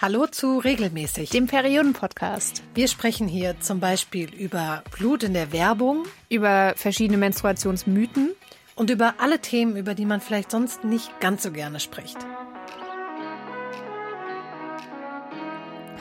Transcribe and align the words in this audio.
Hallo 0.00 0.28
zu 0.28 0.58
Regelmäßig, 0.58 1.30
dem 1.30 1.48
Perioden-Podcast. 1.48 2.62
Wir 2.72 2.86
sprechen 2.86 3.26
hier 3.26 3.58
zum 3.58 3.80
Beispiel 3.80 4.32
über 4.32 4.84
Blut 4.96 5.24
in 5.24 5.34
der 5.34 5.50
Werbung, 5.50 6.04
über 6.28 6.74
verschiedene 6.76 7.18
Menstruationsmythen 7.18 8.30
und 8.76 8.90
über 8.90 9.14
alle 9.18 9.40
Themen, 9.40 9.74
über 9.76 9.96
die 9.96 10.04
man 10.04 10.20
vielleicht 10.20 10.52
sonst 10.52 10.84
nicht 10.84 11.18
ganz 11.18 11.42
so 11.42 11.50
gerne 11.50 11.80
spricht. 11.80 12.16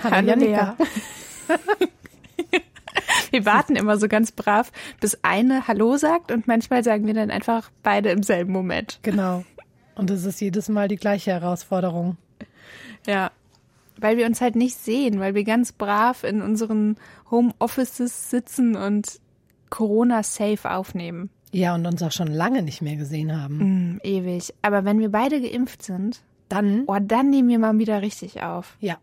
Hallo, 0.03 0.15
Hallo 0.15 0.27
Janika. 0.27 0.77
wir 3.31 3.45
warten 3.47 3.75
immer 3.75 3.97
so 3.97 4.07
ganz 4.07 4.31
brav, 4.31 4.71
bis 4.99 5.17
eine 5.23 5.67
Hallo 5.67 5.97
sagt 5.97 6.31
und 6.31 6.45
manchmal 6.45 6.83
sagen 6.83 7.07
wir 7.07 7.15
dann 7.15 7.31
einfach 7.31 7.71
beide 7.81 8.11
im 8.11 8.21
selben 8.21 8.51
Moment. 8.51 8.99
Genau. 9.01 9.43
Und 9.95 10.11
es 10.11 10.23
ist 10.23 10.39
jedes 10.39 10.69
Mal 10.69 10.87
die 10.87 10.97
gleiche 10.97 11.31
Herausforderung. 11.31 12.17
Ja, 13.07 13.31
weil 14.01 14.17
wir 14.17 14.25
uns 14.25 14.41
halt 14.41 14.55
nicht 14.55 14.77
sehen, 14.77 15.19
weil 15.19 15.35
wir 15.35 15.43
ganz 15.43 15.71
brav 15.71 16.23
in 16.23 16.41
unseren 16.41 16.95
Homeoffices 17.29 18.29
sitzen 18.29 18.75
und 18.75 19.19
Corona-safe 19.69 20.69
aufnehmen. 20.69 21.29
Ja, 21.51 21.75
und 21.75 21.85
uns 21.85 22.01
auch 22.03 22.11
schon 22.11 22.27
lange 22.27 22.61
nicht 22.61 22.81
mehr 22.81 22.95
gesehen 22.95 23.39
haben. 23.41 23.57
Mm, 23.95 23.99
ewig. 24.03 24.53
Aber 24.61 24.85
wenn 24.85 24.99
wir 24.99 25.09
beide 25.09 25.41
geimpft 25.41 25.83
sind, 25.83 26.21
dann, 26.49 26.83
oh, 26.87 26.97
dann 27.01 27.29
nehmen 27.29 27.49
wir 27.49 27.59
mal 27.59 27.77
wieder 27.77 28.01
richtig 28.01 28.43
auf. 28.43 28.77
Ja, 28.79 28.97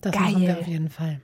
das 0.00 0.12
Geil. 0.12 0.22
machen 0.22 0.42
wir 0.42 0.58
auf 0.58 0.66
jeden 0.66 0.90
Fall. 0.90 1.20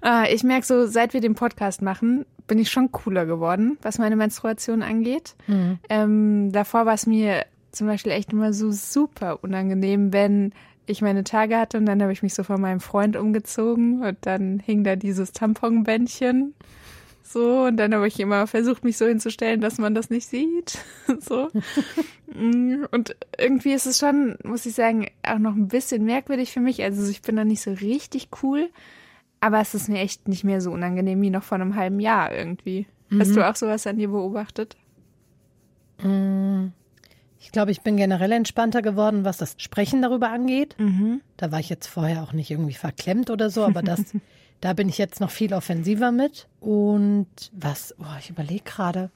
Ah, 0.00 0.24
ich 0.30 0.42
merke 0.42 0.66
so, 0.66 0.86
seit 0.86 1.14
wir 1.14 1.20
den 1.20 1.34
Podcast 1.34 1.80
machen, 1.80 2.26
bin 2.46 2.58
ich 2.58 2.70
schon 2.70 2.90
cooler 2.90 3.24
geworden, 3.24 3.78
was 3.82 3.98
meine 3.98 4.16
Menstruation 4.16 4.82
angeht. 4.82 5.36
Mhm. 5.46 5.78
Ähm, 5.88 6.52
davor 6.52 6.86
war 6.86 6.94
es 6.94 7.06
mir 7.06 7.46
zum 7.70 7.86
Beispiel 7.86 8.12
echt 8.12 8.32
immer 8.32 8.52
so 8.52 8.70
super 8.70 9.42
unangenehm, 9.42 10.12
wenn 10.12 10.52
ich 10.86 11.02
meine 11.02 11.24
Tage 11.24 11.56
hatte 11.56 11.78
und 11.78 11.86
dann 11.86 12.02
habe 12.02 12.12
ich 12.12 12.22
mich 12.22 12.34
so 12.34 12.42
von 12.42 12.60
meinem 12.60 12.80
Freund 12.80 13.16
umgezogen 13.16 14.02
und 14.02 14.18
dann 14.22 14.58
hing 14.58 14.84
da 14.84 14.96
dieses 14.96 15.32
Tamponbändchen 15.32 16.54
so 17.32 17.64
und 17.64 17.76
dann 17.78 17.94
habe 17.94 18.06
ich 18.06 18.20
immer 18.20 18.46
versucht, 18.46 18.84
mich 18.84 18.98
so 18.98 19.06
hinzustellen, 19.06 19.60
dass 19.60 19.78
man 19.78 19.94
das 19.94 20.10
nicht 20.10 20.28
sieht. 20.28 20.78
so. 21.20 21.50
Und 22.34 23.16
irgendwie 23.38 23.72
ist 23.72 23.86
es 23.86 23.98
schon, 23.98 24.36
muss 24.44 24.66
ich 24.66 24.74
sagen, 24.74 25.06
auch 25.22 25.38
noch 25.38 25.54
ein 25.54 25.68
bisschen 25.68 26.04
merkwürdig 26.04 26.52
für 26.52 26.60
mich. 26.60 26.82
Also 26.82 27.08
ich 27.10 27.22
bin 27.22 27.36
da 27.36 27.44
nicht 27.44 27.62
so 27.62 27.72
richtig 27.72 28.28
cool, 28.42 28.68
aber 29.40 29.60
es 29.60 29.74
ist 29.74 29.88
mir 29.88 30.00
echt 30.00 30.28
nicht 30.28 30.44
mehr 30.44 30.60
so 30.60 30.72
unangenehm 30.72 31.22
wie 31.22 31.30
noch 31.30 31.42
vor 31.42 31.56
einem 31.56 31.74
halben 31.74 32.00
Jahr 32.00 32.34
irgendwie. 32.34 32.86
Mhm. 33.08 33.20
Hast 33.20 33.34
du 33.34 33.48
auch 33.48 33.56
sowas 33.56 33.86
an 33.86 33.96
dir 33.96 34.08
beobachtet? 34.08 34.76
Mhm. 36.02 36.72
Ich 37.42 37.50
glaube, 37.50 37.72
ich 37.72 37.80
bin 37.80 37.96
generell 37.96 38.30
entspannter 38.30 38.82
geworden, 38.82 39.24
was 39.24 39.36
das 39.36 39.56
Sprechen 39.58 40.00
darüber 40.00 40.30
angeht. 40.30 40.76
Mhm. 40.78 41.22
Da 41.36 41.50
war 41.50 41.58
ich 41.58 41.68
jetzt 41.68 41.88
vorher 41.88 42.22
auch 42.22 42.32
nicht 42.32 42.52
irgendwie 42.52 42.74
verklemmt 42.74 43.30
oder 43.30 43.50
so, 43.50 43.64
aber 43.64 43.82
das, 43.82 44.00
da 44.60 44.74
bin 44.74 44.88
ich 44.88 44.96
jetzt 44.96 45.20
noch 45.20 45.30
viel 45.30 45.52
offensiver 45.52 46.12
mit. 46.12 46.46
Und 46.60 47.26
was, 47.52 47.96
oh, 47.98 48.16
ich 48.20 48.30
überlege 48.30 48.62
gerade 48.62 49.10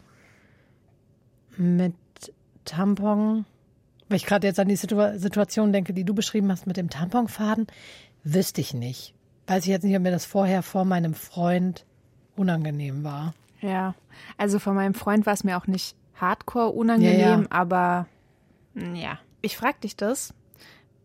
mit 1.57 1.95
Tampon, 2.65 3.47
weil 4.09 4.17
ich 4.17 4.27
gerade 4.27 4.49
jetzt 4.49 4.59
an 4.59 4.69
die 4.69 4.77
Situ 4.77 5.01
Situation 5.17 5.73
denke, 5.73 5.93
die 5.93 6.05
du 6.05 6.13
beschrieben 6.13 6.51
hast 6.51 6.67
mit 6.67 6.77
dem 6.77 6.91
Tamponfaden, 6.91 7.69
wüsste 8.25 8.61
ich 8.61 8.75
nicht. 8.75 9.15
Weiß 9.47 9.63
ich 9.63 9.71
jetzt 9.71 9.85
nicht, 9.85 9.95
ob 9.95 10.03
mir 10.03 10.11
das 10.11 10.25
vorher 10.25 10.65
vor 10.65 10.85
meinem 10.85 11.15
Freund 11.15 11.87
unangenehm 12.35 13.05
war. 13.05 13.35
Ja, 13.61 13.95
also 14.37 14.59
von 14.59 14.75
meinem 14.75 14.95
Freund 14.95 15.27
war 15.27 15.33
es 15.33 15.45
mir 15.45 15.57
auch 15.57 15.69
nicht 15.69 15.95
hardcore 16.17 16.71
unangenehm, 16.71 17.21
ja, 17.21 17.41
ja. 17.41 17.47
aber 17.51 18.09
ja, 18.77 19.19
ich 19.43 19.57
frage 19.57 19.81
dich 19.81 19.97
das, 19.97 20.35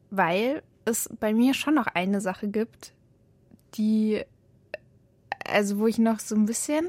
weil 0.09 0.61
es 0.86 1.09
bei 1.19 1.33
mir 1.33 1.53
schon 1.53 1.75
noch 1.75 1.88
eine 1.88 2.22
Sache 2.22 2.47
gibt, 2.47 2.94
die, 3.75 4.23
also 5.45 5.79
wo 5.79 5.88
ich 5.88 5.97
noch 5.97 6.19
so 6.19 6.35
ein 6.35 6.45
bisschen 6.45 6.88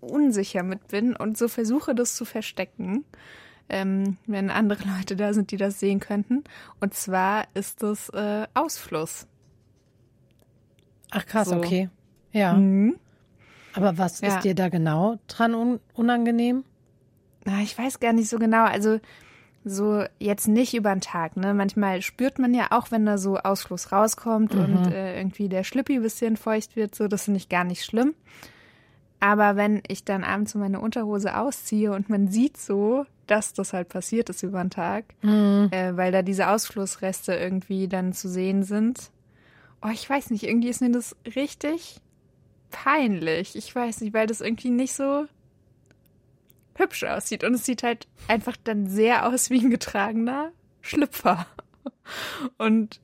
unsicher 0.00 0.62
mit 0.62 0.88
bin 0.88 1.16
und 1.16 1.38
so 1.38 1.48
versuche, 1.48 1.94
das 1.94 2.16
zu 2.16 2.24
verstecken, 2.24 3.04
ähm, 3.68 4.16
wenn 4.26 4.50
andere 4.50 4.84
Leute 4.96 5.16
da 5.16 5.32
sind, 5.32 5.50
die 5.50 5.56
das 5.56 5.80
sehen 5.80 6.00
könnten. 6.00 6.44
Und 6.80 6.94
zwar 6.94 7.46
ist 7.54 7.82
das 7.82 8.08
äh, 8.10 8.46
Ausfluss. 8.54 9.26
Ach 11.10 11.26
krass, 11.26 11.48
so. 11.48 11.56
okay. 11.56 11.90
Ja. 12.32 12.54
Mhm. 12.54 12.96
Aber 13.74 13.98
was 13.98 14.20
ja. 14.20 14.28
ist 14.28 14.44
dir 14.44 14.54
da 14.54 14.68
genau 14.68 15.18
dran 15.28 15.54
un 15.54 15.80
unangenehm? 15.94 16.64
Na, 17.44 17.60
ich 17.60 17.76
weiß 17.76 18.00
gar 18.00 18.12
nicht 18.12 18.28
so 18.28 18.38
genau. 18.38 18.64
Also 18.64 19.00
so 19.64 20.04
jetzt 20.18 20.48
nicht 20.48 20.74
über 20.74 20.92
den 20.92 21.00
Tag, 21.00 21.36
ne? 21.36 21.54
Manchmal 21.54 22.02
spürt 22.02 22.38
man 22.38 22.52
ja 22.54 22.68
auch, 22.70 22.90
wenn 22.90 23.06
da 23.06 23.18
so 23.18 23.38
Ausfluss 23.38 23.92
rauskommt 23.92 24.54
mhm. 24.54 24.60
und 24.60 24.92
äh, 24.92 25.18
irgendwie 25.18 25.48
der 25.48 25.64
Schlippi 25.64 25.96
ein 25.96 26.02
bisschen 26.02 26.36
feucht 26.36 26.76
wird, 26.76 26.94
so, 26.94 27.08
das 27.08 27.24
finde 27.24 27.38
ich 27.38 27.48
gar 27.48 27.64
nicht 27.64 27.84
schlimm. 27.84 28.14
Aber 29.20 29.54
wenn 29.54 29.82
ich 29.86 30.04
dann 30.04 30.24
abends 30.24 30.56
meine 30.56 30.80
Unterhose 30.80 31.36
ausziehe 31.36 31.92
und 31.92 32.10
man 32.10 32.26
sieht 32.26 32.56
so, 32.56 33.06
dass 33.28 33.52
das 33.52 33.72
halt 33.72 33.88
passiert 33.88 34.28
ist 34.30 34.42
über 34.42 34.60
den 34.60 34.70
Tag, 34.70 35.04
mhm. 35.22 35.68
äh, 35.70 35.96
weil 35.96 36.10
da 36.10 36.22
diese 36.22 36.48
Ausflussreste 36.48 37.34
irgendwie 37.34 37.86
dann 37.86 38.12
zu 38.12 38.28
sehen 38.28 38.64
sind. 38.64 39.10
Oh, 39.80 39.90
ich 39.92 40.08
weiß 40.08 40.30
nicht, 40.30 40.42
irgendwie 40.42 40.68
ist 40.68 40.80
mir 40.80 40.90
das 40.90 41.14
richtig 41.36 42.00
peinlich. 42.70 43.54
Ich 43.54 43.72
weiß 43.72 44.00
nicht, 44.00 44.12
weil 44.12 44.26
das 44.26 44.40
irgendwie 44.40 44.70
nicht 44.70 44.94
so 44.94 45.26
hübsch 46.76 47.04
aussieht. 47.04 47.44
Und 47.44 47.54
es 47.54 47.64
sieht 47.64 47.82
halt 47.82 48.06
einfach 48.28 48.56
dann 48.62 48.86
sehr 48.86 49.26
aus 49.26 49.50
wie 49.50 49.60
ein 49.60 49.70
getragener 49.70 50.52
Schlüpfer. 50.80 51.46
Und 52.58 53.00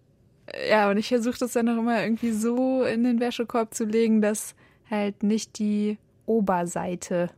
ja, 0.68 0.90
und 0.90 0.96
ich 0.96 1.08
versuche 1.08 1.38
das 1.38 1.52
dann 1.52 1.68
auch 1.68 1.78
immer 1.78 2.02
irgendwie 2.02 2.32
so 2.32 2.82
in 2.84 3.04
den 3.04 3.20
Wäschekorb 3.20 3.74
zu 3.74 3.84
legen, 3.84 4.22
dass 4.22 4.54
halt 4.90 5.22
nicht 5.22 5.58
die 5.58 5.98
Oberseite 6.26 7.30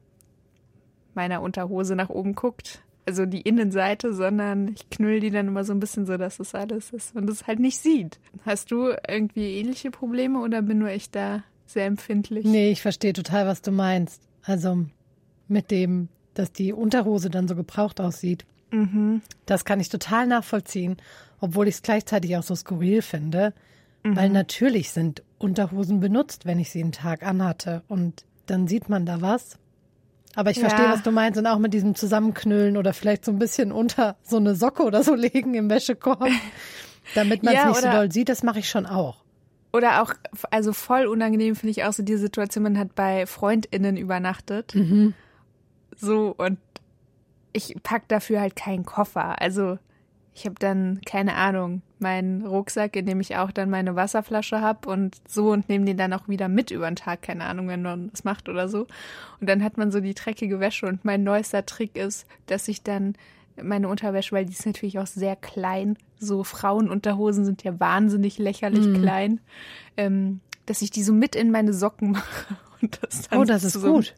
meiner 1.15 1.43
Unterhose 1.43 1.97
nach 1.97 2.09
oben 2.09 2.35
guckt. 2.35 2.83
Also 3.07 3.27
die 3.27 3.41
Innenseite, 3.41 4.15
sondern 4.15 4.69
ich 4.69 4.89
knüll 4.91 5.19
die 5.21 5.31
dann 5.31 5.49
immer 5.49 5.65
so 5.65 5.73
ein 5.73 5.81
bisschen 5.81 6.07
so, 6.07 6.17
dass 6.17 6.37
das 6.37 6.55
alles 6.55 6.91
ist 6.91 7.17
und 7.17 7.29
es 7.29 7.47
halt 7.47 7.59
nicht 7.59 7.79
sieht. 7.79 8.21
Hast 8.45 8.71
du 8.71 8.95
irgendwie 9.09 9.59
ähnliche 9.59 9.91
Probleme 9.91 10.41
oder 10.41 10.63
bin 10.63 10.79
nur 10.79 10.91
ich 10.91 11.11
da 11.11 11.43
sehr 11.67 11.87
empfindlich? 11.87 12.45
Nee, 12.45 12.71
ich 12.71 12.83
verstehe 12.83 13.13
total, 13.13 13.47
was 13.47 13.63
du 13.63 13.73
meinst. 13.73 14.23
Also 14.45 14.85
mit 15.49 15.71
dem 15.71 16.09
dass 16.41 16.53
die 16.53 16.73
Unterhose 16.73 17.31
dann 17.31 17.47
so 17.47 17.55
gebraucht 17.55 18.01
aussieht. 18.01 18.45
Mhm. 18.71 19.23
Das 19.47 19.65
kann 19.65 19.81
ich 19.81 19.89
total 19.89 20.27
nachvollziehen, 20.27 20.97
obwohl 21.41 21.69
ich 21.69 21.77
es 21.77 21.83
gleichzeitig 21.83 22.37
auch 22.37 22.43
so 22.43 22.55
skurril 22.55 23.03
finde. 23.03 23.53
Mhm. 24.03 24.17
Weil 24.17 24.31
natürlich 24.31 24.91
sind 24.91 25.23
Unterhosen 25.39 26.01
benutzt, 26.01 26.47
wenn 26.47 26.59
ich 26.59 26.71
sie 26.71 26.83
einen 26.83 26.93
Tag 26.93 27.23
anhatte. 27.23 27.83
Und 27.89 28.25
dann 28.47 28.67
sieht 28.67 28.89
man 28.89 29.05
da 29.05 29.21
was. 29.21 29.59
Aber 30.35 30.51
ich 30.51 30.57
ja. 30.57 30.69
verstehe, 30.69 30.91
was 30.91 31.03
du 31.03 31.11
meinst. 31.11 31.39
Und 31.39 31.47
auch 31.47 31.59
mit 31.59 31.75
diesem 31.75 31.95
Zusammenknüllen 31.95 32.77
oder 32.77 32.95
vielleicht 32.95 33.25
so 33.25 33.33
ein 33.33 33.39
bisschen 33.39 33.73
unter 33.73 34.17
so 34.23 34.39
eine 34.39 34.55
Socke 34.55 34.85
oder 34.85 35.03
so 35.03 35.15
legen 35.17 35.55
im 35.55 35.69
Wäschekorb, 35.69 36.29
damit 37.15 37.43
man 37.43 37.55
es 37.55 37.61
ja, 37.61 37.69
nicht 37.69 37.81
so 37.81 37.91
doll 37.91 38.11
sieht, 38.11 38.29
das 38.29 38.43
mache 38.43 38.61
ich 38.61 38.69
schon 38.69 38.87
auch. 38.87 39.23
Oder 39.73 40.03
auch, 40.03 40.15
also 40.51 40.73
voll 40.73 41.07
unangenehm 41.07 41.55
finde 41.55 41.71
ich 41.71 41.85
auch 41.85 41.93
so 41.93 42.03
die 42.03 42.17
Situation, 42.17 42.65
man 42.65 42.79
hat 42.79 42.95
bei 42.95 43.27
FreundInnen 43.27 43.97
übernachtet. 43.97 44.75
Mhm. 44.75 45.15
So, 46.01 46.35
und 46.37 46.59
ich 47.53 47.77
pack 47.83 48.09
dafür 48.09 48.41
halt 48.41 48.57
keinen 48.57 48.85
Koffer. 48.85 49.41
Also 49.41 49.79
ich 50.35 50.47
habe 50.47 50.55
dann, 50.59 51.01
keine 51.05 51.35
Ahnung, 51.35 51.83
meinen 51.99 52.47
Rucksack, 52.47 52.97
in 52.97 53.05
dem 53.05 53.21
ich 53.21 53.37
auch 53.37 53.51
dann 53.51 53.69
meine 53.69 53.97
Wasserflasche 53.97 54.61
habe 54.61 54.89
und 54.89 55.17
so 55.29 55.51
und 55.51 55.69
nehme 55.69 55.85
den 55.85 55.97
dann 55.97 56.13
auch 56.13 56.29
wieder 56.29 56.49
mit 56.49 56.71
über 56.71 56.89
den 56.89 56.97
Tag, 56.97 57.23
keine 57.23 57.45
Ahnung, 57.45 57.69
wenn 57.69 57.83
man 57.83 58.11
das 58.11 58.25
macht 58.25 58.49
oder 58.49 58.69
so. 58.69 58.87
Und 59.41 59.51
dann 59.51 59.63
hat 59.63 59.77
man 59.77 59.91
so 59.91 60.01
die 60.01 60.15
dreckige 60.15 60.61
Wäsche 60.61 60.87
und 60.87 61.05
mein 61.05 61.25
neuester 61.25 61.67
Trick 61.67 61.97
ist, 61.97 62.27
dass 62.47 62.69
ich 62.69 62.83
dann 62.83 63.15
meine 63.61 63.89
Unterwäsche, 63.89 64.35
weil 64.35 64.47
die 64.47 64.53
ist 64.53 64.65
natürlich 64.65 64.99
auch 64.99 65.07
sehr 65.07 65.37
klein, 65.37 65.99
so 66.19 66.45
Frauenunterhosen 66.45 67.45
sind 67.45 67.63
ja 67.63 67.79
wahnsinnig 67.79 68.39
lächerlich 68.39 68.87
mhm. 68.87 69.03
klein, 69.03 69.41
ähm, 69.97 70.41
dass 70.65 70.81
ich 70.81 70.91
die 70.91 71.03
so 71.03 71.13
mit 71.13 71.35
in 71.35 71.51
meine 71.51 71.75
Socken 71.75 72.11
mache. 72.13 72.57
Und 72.81 72.99
das 73.03 73.29
dann 73.29 73.41
oh, 73.41 73.45
das 73.45 73.65
ist 73.65 73.75
so 73.75 73.93
gut 73.93 74.15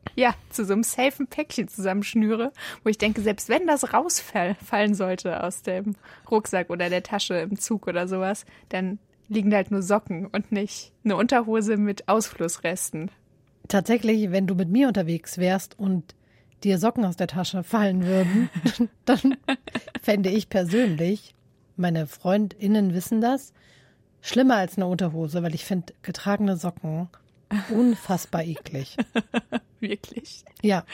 ja, 0.16 0.34
zu 0.50 0.64
so 0.64 0.72
einem 0.72 0.82
safen 0.82 1.26
Päckchen 1.26 1.68
zusammenschnüre, 1.68 2.52
wo 2.82 2.88
ich 2.88 2.98
denke, 2.98 3.20
selbst 3.22 3.48
wenn 3.48 3.66
das 3.66 3.92
rausfallen 3.92 4.94
sollte 4.94 5.42
aus 5.42 5.62
dem 5.62 5.96
Rucksack 6.30 6.70
oder 6.70 6.90
der 6.90 7.02
Tasche 7.02 7.34
im 7.34 7.58
Zug 7.58 7.86
oder 7.86 8.08
sowas, 8.08 8.44
dann 8.68 8.98
liegen 9.28 9.50
da 9.50 9.58
halt 9.58 9.70
nur 9.70 9.82
Socken 9.82 10.26
und 10.26 10.52
nicht 10.52 10.92
eine 11.04 11.16
Unterhose 11.16 11.76
mit 11.76 12.08
Ausflussresten. 12.08 13.10
Tatsächlich, 13.68 14.30
wenn 14.30 14.46
du 14.46 14.54
mit 14.54 14.70
mir 14.70 14.88
unterwegs 14.88 15.38
wärst 15.38 15.78
und 15.78 16.14
dir 16.64 16.78
Socken 16.78 17.04
aus 17.04 17.16
der 17.16 17.26
Tasche 17.26 17.62
fallen 17.62 18.04
würden, 18.04 18.48
dann 19.04 19.36
fände 20.02 20.30
ich 20.30 20.48
persönlich, 20.48 21.34
meine 21.76 22.06
FreundInnen 22.06 22.94
wissen 22.94 23.20
das, 23.20 23.52
schlimmer 24.20 24.56
als 24.56 24.76
eine 24.76 24.86
Unterhose, 24.86 25.42
weil 25.42 25.54
ich 25.54 25.64
finde 25.64 25.92
getragene 26.02 26.56
Socken 26.56 27.08
unfassbar 27.70 28.44
eklig. 28.44 28.96
Wirklich? 29.80 30.44
Ja. 30.62 30.84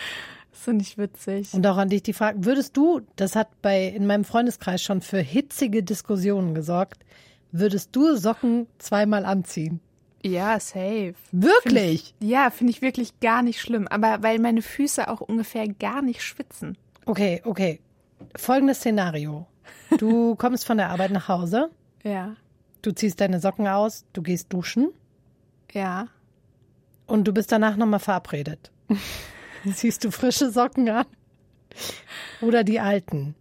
Das 0.51 0.61
finde 0.61 0.83
ich 0.85 0.97
witzig. 0.99 1.53
Und 1.53 1.67
auch 1.67 1.77
an 1.77 1.89
dich 1.89 2.03
die 2.03 2.13
Frage, 2.13 2.45
würdest 2.45 2.77
du, 2.77 3.01
das 3.17 3.35
hat 3.35 3.49
bei 3.61 3.87
in 3.87 4.07
meinem 4.07 4.25
Freundeskreis 4.25 4.83
schon 4.83 5.01
für 5.01 5.19
hitzige 5.19 5.83
Diskussionen 5.83 6.55
gesorgt, 6.55 7.05
würdest 7.51 7.95
du 7.97 8.17
Socken 8.17 8.67
zweimal 8.79 9.25
anziehen? 9.25 9.81
Ja, 10.23 10.59
safe. 10.59 11.15
Wirklich? 11.33 11.63
Find 11.63 12.23
ich, 12.23 12.29
ja, 12.31 12.51
finde 12.51 12.71
ich 12.71 12.81
wirklich 12.83 13.21
gar 13.21 13.43
nicht 13.43 13.61
schlimm. 13.61 13.87
Aber 13.89 14.23
weil 14.23 14.39
meine 14.39 14.63
Füße 14.63 15.09
auch 15.09 15.21
ungefähr 15.21 15.69
gar 15.69 16.01
nicht 16.01 16.23
schwitzen. 16.23 16.79
Okay, 17.05 17.43
okay. 17.45 17.81
Folgendes 18.35 18.79
Szenario. 18.79 19.47
Du 19.99 20.35
kommst 20.39 20.65
von 20.65 20.79
der 20.79 20.89
Arbeit 20.91 21.11
nach 21.11 21.29
Hause. 21.29 21.69
Ja. 22.03 22.37
Du 22.81 22.93
ziehst 22.93 23.21
deine 23.21 23.39
Socken 23.41 23.69
aus, 23.69 24.07
du 24.13 24.23
gehst 24.23 24.53
duschen. 24.53 24.93
Ja. 25.73 26.09
Und 27.07 27.25
du 27.25 27.33
bist 27.33 27.53
danach 27.53 27.77
nochmal 27.77 28.01
verabredet. 28.01 28.71
Ziehst 29.75 30.05
du 30.05 30.11
frische 30.11 30.51
Socken 30.51 30.89
an? 30.89 31.07
Oder 32.41 32.65
die 32.65 32.81
alten? 32.81 33.35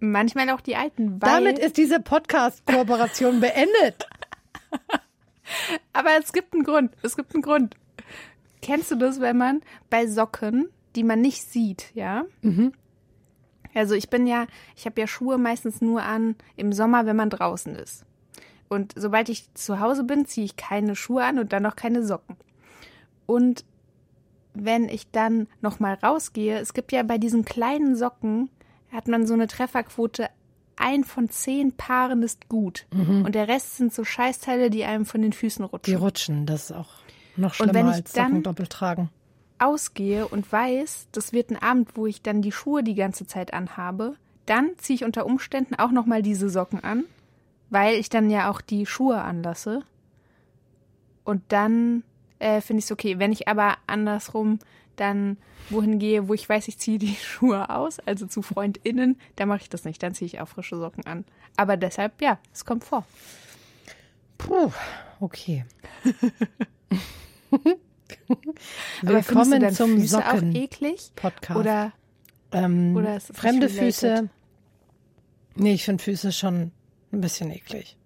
Manchmal 0.00 0.50
auch 0.50 0.60
die 0.60 0.76
alten. 0.76 1.20
Weil 1.20 1.44
Damit 1.44 1.58
ist 1.58 1.76
diese 1.76 2.00
Podcast-Kooperation 2.00 3.40
beendet. 3.40 4.06
Aber 5.92 6.10
es 6.20 6.32
gibt 6.32 6.54
einen 6.54 6.62
Grund. 6.62 6.92
Es 7.02 7.16
gibt 7.16 7.34
einen 7.34 7.42
Grund. 7.42 7.74
Kennst 8.62 8.90
du 8.90 8.96
das, 8.96 9.20
wenn 9.20 9.36
man 9.36 9.62
bei 9.90 10.06
Socken, 10.06 10.68
die 10.94 11.04
man 11.04 11.20
nicht 11.20 11.42
sieht, 11.42 11.90
ja? 11.94 12.24
Mhm. 12.42 12.72
Also 13.74 13.94
ich 13.94 14.10
bin 14.10 14.26
ja, 14.26 14.46
ich 14.76 14.86
habe 14.86 15.00
ja 15.00 15.06
Schuhe 15.06 15.38
meistens 15.38 15.80
nur 15.80 16.02
an 16.02 16.36
im 16.56 16.72
Sommer, 16.72 17.06
wenn 17.06 17.16
man 17.16 17.30
draußen 17.30 17.74
ist. 17.76 18.04
Und 18.68 18.92
sobald 18.96 19.28
ich 19.28 19.52
zu 19.54 19.80
Hause 19.80 20.04
bin, 20.04 20.26
ziehe 20.26 20.44
ich 20.44 20.56
keine 20.56 20.94
Schuhe 20.96 21.24
an 21.24 21.38
und 21.38 21.52
dann 21.52 21.64
auch 21.66 21.76
keine 21.76 22.04
Socken. 22.04 22.36
Und 23.28 23.66
wenn 24.54 24.88
ich 24.88 25.10
dann 25.10 25.46
nochmal 25.60 25.94
rausgehe, 26.02 26.58
es 26.58 26.72
gibt 26.72 26.92
ja 26.92 27.02
bei 27.02 27.18
diesen 27.18 27.44
kleinen 27.44 27.94
Socken, 27.94 28.48
hat 28.90 29.06
man 29.06 29.26
so 29.26 29.34
eine 29.34 29.46
Trefferquote, 29.46 30.28
ein 30.76 31.04
von 31.04 31.28
zehn 31.28 31.72
Paaren 31.72 32.22
ist 32.22 32.48
gut. 32.48 32.86
Mhm. 32.92 33.26
Und 33.26 33.34
der 33.34 33.46
Rest 33.48 33.76
sind 33.76 33.92
so 33.92 34.02
Scheißteile, 34.02 34.70
die 34.70 34.84
einem 34.84 35.04
von 35.04 35.20
den 35.20 35.34
Füßen 35.34 35.62
rutschen. 35.66 35.92
Die 35.94 36.02
rutschen, 36.02 36.46
das 36.46 36.70
ist 36.70 36.72
auch 36.76 36.88
noch 37.36 37.50
Und 37.50 37.54
schlimmer 37.56 37.74
wenn 37.74 37.86
ich 37.88 37.94
als 37.96 38.12
Socken 38.12 38.32
dann- 38.34 38.42
doppelt 38.44 38.70
tragen. 38.70 39.10
ausgehe 39.58 40.26
und 40.26 40.50
weiß, 40.50 41.08
das 41.12 41.32
wird 41.34 41.50
ein 41.50 41.56
Abend, 41.60 41.96
wo 41.96 42.06
ich 42.06 42.22
dann 42.22 42.40
die 42.40 42.52
Schuhe 42.52 42.82
die 42.82 42.94
ganze 42.94 43.26
Zeit 43.26 43.52
anhabe, 43.52 44.14
dann 44.46 44.70
ziehe 44.78 44.94
ich 44.94 45.04
unter 45.04 45.26
Umständen 45.26 45.74
auch 45.74 45.90
nochmal 45.90 46.22
diese 46.22 46.48
Socken 46.48 46.82
an, 46.82 47.04
weil 47.68 47.96
ich 47.96 48.08
dann 48.08 48.30
ja 48.30 48.50
auch 48.50 48.60
die 48.62 48.86
Schuhe 48.86 49.20
anlasse. 49.20 49.82
Und 51.24 51.42
dann 51.48 52.04
äh, 52.38 52.60
finde 52.60 52.78
ich 52.80 52.84
es 52.86 52.92
okay. 52.92 53.18
Wenn 53.18 53.32
ich 53.32 53.48
aber 53.48 53.76
andersrum 53.86 54.58
dann 54.96 55.36
wohin 55.70 55.98
gehe, 55.98 56.28
wo 56.28 56.34
ich 56.34 56.48
weiß, 56.48 56.66
ich 56.68 56.78
ziehe 56.78 56.98
die 56.98 57.14
Schuhe 57.22 57.70
aus, 57.70 57.98
also 58.00 58.26
zu 58.26 58.42
FreundInnen, 58.42 59.18
dann 59.36 59.48
mache 59.48 59.62
ich 59.62 59.68
das 59.68 59.84
nicht. 59.84 60.02
Dann 60.02 60.14
ziehe 60.14 60.26
ich 60.26 60.40
auch 60.40 60.48
frische 60.48 60.76
Socken 60.76 61.06
an. 61.06 61.24
Aber 61.56 61.76
deshalb, 61.76 62.20
ja, 62.22 62.38
es 62.52 62.64
kommt 62.64 62.84
vor. 62.84 63.04
Puh, 64.38 64.70
okay. 65.20 65.64
Du 69.02 69.08
Willkommen 69.08 69.60
dann 69.60 69.74
zum 69.74 69.98
Füße 70.00 70.18
auch 70.18 70.34
Socken-Podcast. 70.34 70.56
eklig? 70.56 71.12
Oder 71.56 71.92
ähm, 72.52 72.96
oder 72.96 73.20
fremde? 73.20 73.68
Füße. 73.68 74.28
Nee, 75.54 75.74
ich 75.74 75.84
finde 75.84 76.02
Füße 76.02 76.32
schon 76.32 76.72
ein 77.12 77.20
bisschen 77.20 77.50
eklig. 77.50 77.96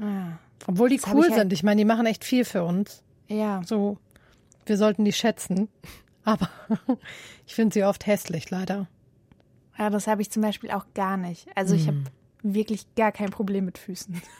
ah, 0.00 0.38
Obwohl 0.66 0.88
die 0.88 1.00
cool 1.12 1.24
ich 1.24 1.30
halt- 1.30 1.34
sind. 1.40 1.52
Ich 1.52 1.62
meine, 1.62 1.78
die 1.80 1.84
machen 1.84 2.06
echt 2.06 2.24
viel 2.24 2.44
für 2.44 2.64
uns. 2.64 3.02
Ja. 3.32 3.62
So, 3.64 3.98
wir 4.66 4.76
sollten 4.76 5.04
die 5.04 5.12
schätzen. 5.12 5.68
Aber 6.24 6.48
ich 7.46 7.54
finde 7.54 7.74
sie 7.74 7.84
oft 7.84 8.06
hässlich, 8.06 8.50
leider. 8.50 8.86
Ja, 9.78 9.90
das 9.90 10.06
habe 10.06 10.22
ich 10.22 10.30
zum 10.30 10.42
Beispiel 10.42 10.70
auch 10.70 10.84
gar 10.94 11.16
nicht. 11.16 11.48
Also 11.56 11.74
ich 11.74 11.88
habe 11.88 12.04
wirklich 12.42 12.86
gar 12.94 13.10
kein 13.10 13.30
Problem 13.30 13.64
mit 13.64 13.78
Füßen. 13.78 14.20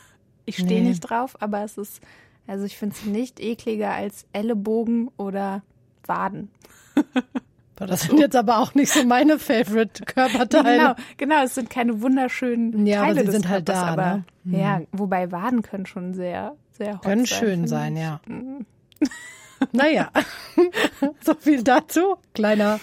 Ich 0.44 0.56
stehe 0.56 0.82
Nee. 0.82 0.88
nicht 0.88 1.00
drauf, 1.00 1.36
aber 1.40 1.62
es 1.62 1.78
ist, 1.78 2.00
also 2.48 2.64
ich 2.64 2.76
finde 2.76 2.96
es 2.96 3.04
nicht 3.04 3.38
ekliger 3.38 3.92
als 3.92 4.26
Ellenbogen 4.32 5.08
oder 5.16 5.62
Waden. 6.04 6.50
Das 7.76 8.02
sind 8.02 8.18
jetzt 8.18 8.34
aber 8.34 8.58
auch 8.58 8.74
nicht 8.74 8.92
so 8.92 9.04
meine 9.04 9.38
favorite 9.38 10.04
Körperteile. 10.04 10.78
Genau, 10.78 10.94
genau, 11.16 11.44
es 11.44 11.54
sind 11.54 11.70
keine 11.70 12.02
wunderschönen 12.02 12.86
Ja, 12.86 13.02
aber 13.02 13.06
Teile 13.08 13.20
sie 13.20 13.26
des 13.26 13.34
sind 13.36 13.48
halt 13.48 13.66
Körpers, 13.66 13.84
da, 13.84 13.92
aber 13.92 14.14
ne? 14.16 14.24
Mhm. 14.42 14.54
ja, 14.54 14.80
wobei 14.90 15.30
Waden 15.30 15.62
können 15.62 15.86
schon 15.86 16.12
sehr, 16.12 16.56
sehr 16.72 16.94
hot 16.94 17.02
Können 17.02 17.24
sein, 17.24 17.38
schön 17.38 17.50
finde 17.50 17.68
sein, 17.68 17.96
ja. 17.96 18.20
Naja, 19.72 20.10
so 21.20 21.34
viel 21.34 21.62
dazu. 21.62 22.16
Kleiner. 22.34 22.80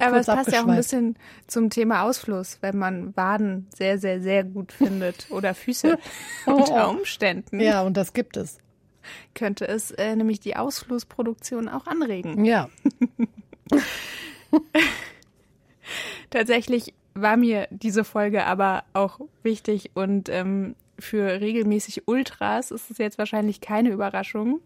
Aber 0.00 0.16
es 0.18 0.26
passt 0.26 0.50
ja 0.50 0.62
auch 0.62 0.66
ein 0.66 0.76
bisschen 0.76 1.16
zum 1.46 1.70
Thema 1.70 2.02
Ausfluss, 2.02 2.58
wenn 2.60 2.78
man 2.78 3.16
Waden 3.16 3.68
sehr, 3.76 3.98
sehr, 3.98 4.20
sehr 4.20 4.42
gut 4.42 4.72
findet 4.72 5.26
oder 5.30 5.54
Füße 5.54 5.98
unter 6.46 6.88
Umständen. 6.88 7.60
Ja, 7.60 7.82
und 7.82 7.96
das 7.96 8.14
gibt 8.14 8.36
es. 8.36 8.58
könnte 9.34 9.68
es 9.68 9.90
äh, 9.92 10.16
nämlich 10.16 10.40
die 10.40 10.56
Ausflussproduktion 10.56 11.68
auch 11.68 11.86
anregen. 11.86 12.44
Ja. 12.44 12.68
Tatsächlich 16.30 16.94
war 17.14 17.36
mir 17.36 17.68
diese 17.70 18.04
Folge 18.04 18.44
aber 18.44 18.84
auch 18.92 19.20
wichtig 19.42 19.90
und 19.94 20.28
ähm, 20.28 20.74
für 20.98 21.40
regelmäßig 21.40 22.08
Ultras 22.08 22.70
ist 22.70 22.90
es 22.90 22.98
jetzt 22.98 23.18
wahrscheinlich 23.18 23.60
keine 23.60 23.90
Überraschung. 23.90 24.60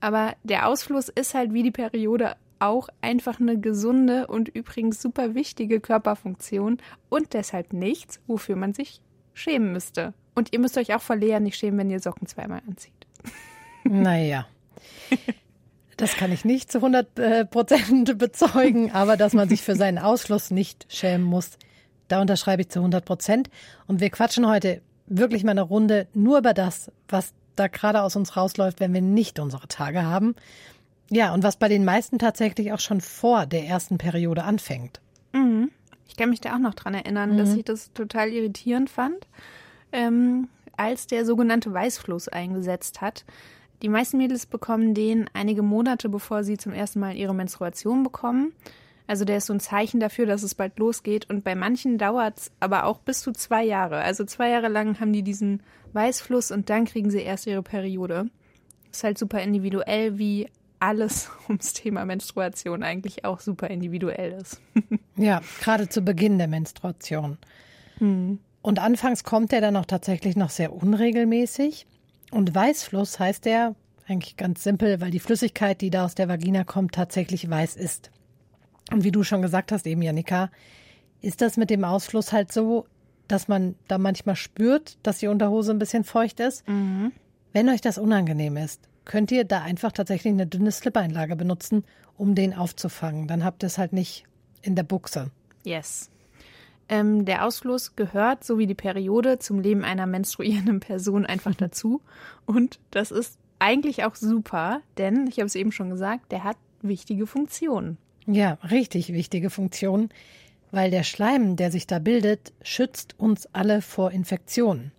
Aber 0.00 0.34
der 0.42 0.68
Ausfluss 0.68 1.08
ist 1.08 1.34
halt 1.34 1.52
wie 1.52 1.62
die 1.62 1.70
Periode 1.70 2.36
auch 2.58 2.88
einfach 3.00 3.40
eine 3.40 3.58
gesunde 3.58 4.28
und 4.28 4.48
übrigens 4.48 5.02
super 5.02 5.34
wichtige 5.34 5.80
Körperfunktion 5.80 6.78
und 7.08 7.32
deshalb 7.32 7.72
nichts, 7.72 8.20
wofür 8.26 8.54
man 8.54 8.72
sich 8.72 9.00
schämen 9.34 9.72
müsste. 9.72 10.14
Und 10.34 10.52
ihr 10.52 10.60
müsst 10.60 10.78
euch 10.78 10.94
auch 10.94 11.02
vor 11.02 11.16
Lea 11.16 11.40
nicht 11.40 11.56
schämen, 11.56 11.78
wenn 11.78 11.90
ihr 11.90 12.00
Socken 12.00 12.26
zweimal 12.26 12.62
anzieht. 12.66 12.92
Naja. 13.84 14.46
Das 15.96 16.16
kann 16.16 16.32
ich 16.32 16.44
nicht 16.44 16.72
zu 16.72 16.78
100 16.78 17.18
äh, 17.18 17.44
Prozent 17.44 18.18
bezeugen, 18.18 18.92
aber 18.92 19.16
dass 19.16 19.34
man 19.34 19.48
sich 19.48 19.62
für 19.62 19.76
seinen 19.76 19.98
Ausfluss 19.98 20.50
nicht 20.50 20.86
schämen 20.88 21.24
muss, 21.26 21.58
da 22.08 22.20
unterschreibe 22.20 22.62
ich 22.62 22.68
zu 22.68 22.78
100 22.78 23.04
Prozent. 23.04 23.50
Und 23.86 24.00
wir 24.00 24.10
quatschen 24.10 24.46
heute 24.46 24.82
wirklich 25.06 25.44
mal 25.44 25.52
eine 25.52 25.62
Runde 25.62 26.06
nur 26.14 26.38
über 26.38 26.54
das, 26.54 26.90
was 27.08 27.32
da 27.56 27.68
gerade 27.68 28.02
aus 28.02 28.16
uns 28.16 28.36
rausläuft, 28.36 28.80
wenn 28.80 28.94
wir 28.94 29.02
nicht 29.02 29.38
unsere 29.38 29.68
Tage 29.68 30.02
haben. 30.02 30.34
Ja, 31.10 31.34
und 31.34 31.42
was 31.42 31.56
bei 31.56 31.68
den 31.68 31.84
meisten 31.84 32.18
tatsächlich 32.18 32.72
auch 32.72 32.80
schon 32.80 33.00
vor 33.00 33.44
der 33.46 33.66
ersten 33.66 33.98
Periode 33.98 34.44
anfängt. 34.44 35.00
Ich 36.08 36.16
kann 36.16 36.30
mich 36.30 36.40
da 36.40 36.54
auch 36.54 36.58
noch 36.58 36.74
dran 36.74 36.92
erinnern, 36.92 37.38
dass 37.38 37.54
ich 37.54 37.64
das 37.64 37.92
total 37.94 38.28
irritierend 38.28 38.90
fand, 38.90 39.26
ähm, 39.92 40.48
als 40.76 41.06
der 41.06 41.24
sogenannte 41.24 41.72
Weißfluss 41.72 42.28
eingesetzt 42.28 43.00
hat. 43.00 43.24
Die 43.82 43.88
meisten 43.88 44.18
Mädels 44.18 44.44
bekommen 44.46 44.94
den 44.94 45.28
einige 45.32 45.62
Monate, 45.62 46.08
bevor 46.10 46.44
sie 46.44 46.56
zum 46.56 46.72
ersten 46.72 47.00
Mal 47.00 47.16
ihre 47.16 47.34
Menstruation 47.34 48.02
bekommen. 48.02 48.52
Also 49.06 49.24
der 49.24 49.38
ist 49.38 49.46
so 49.46 49.52
ein 49.52 49.60
Zeichen 49.60 50.00
dafür, 50.00 50.26
dass 50.26 50.42
es 50.42 50.54
bald 50.54 50.78
losgeht. 50.78 51.28
Und 51.28 51.44
bei 51.44 51.54
manchen 51.54 51.98
dauert 51.98 52.38
es 52.38 52.52
aber 52.60 52.84
auch 52.84 52.98
bis 52.98 53.20
zu 53.20 53.32
zwei 53.32 53.64
Jahre. 53.64 53.98
Also 53.98 54.24
zwei 54.24 54.50
Jahre 54.50 54.68
lang 54.68 55.00
haben 55.00 55.12
die 55.12 55.22
diesen 55.22 55.62
Weißfluss 55.92 56.50
und 56.50 56.70
dann 56.70 56.84
kriegen 56.84 57.10
sie 57.10 57.20
erst 57.20 57.46
ihre 57.46 57.62
Periode. 57.62 58.30
Ist 58.90 59.04
halt 59.04 59.18
super 59.18 59.40
individuell, 59.40 60.18
wie 60.18 60.48
alles 60.78 61.30
ums 61.48 61.72
Thema 61.72 62.04
Menstruation 62.04 62.82
eigentlich 62.82 63.24
auch 63.24 63.40
super 63.40 63.68
individuell 63.68 64.32
ist. 64.32 64.60
Ja, 65.14 65.42
gerade 65.60 65.90
zu 65.90 66.00
Beginn 66.00 66.38
der 66.38 66.48
Menstruation. 66.48 67.36
Und 68.62 68.78
anfangs 68.78 69.24
kommt 69.24 69.52
er 69.52 69.60
dann 69.60 69.76
auch 69.76 69.84
tatsächlich 69.84 70.36
noch 70.36 70.48
sehr 70.48 70.72
unregelmäßig. 70.72 71.86
Und 72.30 72.54
Weißfluss 72.54 73.20
heißt 73.20 73.46
er 73.46 73.74
eigentlich 74.08 74.38
ganz 74.38 74.62
simpel, 74.62 75.00
weil 75.00 75.10
die 75.10 75.20
Flüssigkeit, 75.20 75.80
die 75.80 75.90
da 75.90 76.06
aus 76.06 76.14
der 76.14 76.28
Vagina 76.28 76.64
kommt, 76.64 76.94
tatsächlich 76.94 77.48
weiß 77.48 77.76
ist. 77.76 78.10
Und 78.92 79.04
wie 79.04 79.12
du 79.12 79.22
schon 79.24 79.42
gesagt 79.42 79.72
hast, 79.72 79.86
eben 79.86 80.02
Janika, 80.02 80.50
ist 81.20 81.40
das 81.40 81.56
mit 81.56 81.70
dem 81.70 81.84
Ausfluss 81.84 82.32
halt 82.32 82.52
so, 82.52 82.86
dass 83.28 83.48
man 83.48 83.74
da 83.88 83.98
manchmal 83.98 84.36
spürt, 84.36 84.98
dass 85.02 85.18
die 85.18 85.28
Unterhose 85.28 85.72
ein 85.72 85.78
bisschen 85.78 86.04
feucht 86.04 86.40
ist. 86.40 86.64
Wenn 87.52 87.68
euch 87.68 87.80
das 87.80 87.98
unangenehm 87.98 88.56
ist, 88.56 88.88
könnt 89.04 89.30
ihr 89.30 89.44
da 89.44 89.62
einfach 89.62 89.92
tatsächlich 89.92 90.32
eine 90.32 90.46
dünne 90.46 90.72
Slip-Einlage 90.72 91.36
benutzen, 91.36 91.84
um 92.16 92.34
den 92.34 92.54
aufzufangen. 92.54 93.26
Dann 93.28 93.44
habt 93.44 93.62
ihr 93.62 93.68
es 93.68 93.78
halt 93.78 93.92
nicht 93.92 94.24
in 94.62 94.74
der 94.74 94.82
Buchse. 94.84 95.30
Yes. 95.64 96.10
Ähm, 96.88 97.24
der 97.24 97.46
Ausfluss 97.46 97.96
gehört, 97.96 98.44
so 98.44 98.58
wie 98.58 98.66
die 98.66 98.74
Periode, 98.74 99.38
zum 99.38 99.60
Leben 99.60 99.84
einer 99.84 100.06
menstruierenden 100.06 100.80
Person 100.80 101.24
einfach 101.26 101.54
dazu. 101.56 102.02
Und 102.44 102.80
das 102.90 103.10
ist 103.10 103.38
eigentlich 103.58 104.04
auch 104.04 104.16
super, 104.16 104.80
denn, 104.98 105.26
ich 105.26 105.38
habe 105.38 105.46
es 105.46 105.54
eben 105.54 105.72
schon 105.72 105.90
gesagt, 105.90 106.32
der 106.32 106.44
hat 106.44 106.56
wichtige 106.82 107.26
Funktionen. 107.26 107.96
Ja, 108.26 108.58
richtig 108.70 109.12
wichtige 109.12 109.50
Funktion, 109.50 110.10
weil 110.70 110.90
der 110.90 111.02
Schleim, 111.02 111.56
der 111.56 111.70
sich 111.70 111.86
da 111.86 111.98
bildet, 111.98 112.52
schützt 112.62 113.18
uns 113.18 113.48
alle 113.52 113.82
vor 113.82 114.10
Infektionen. 114.10 114.92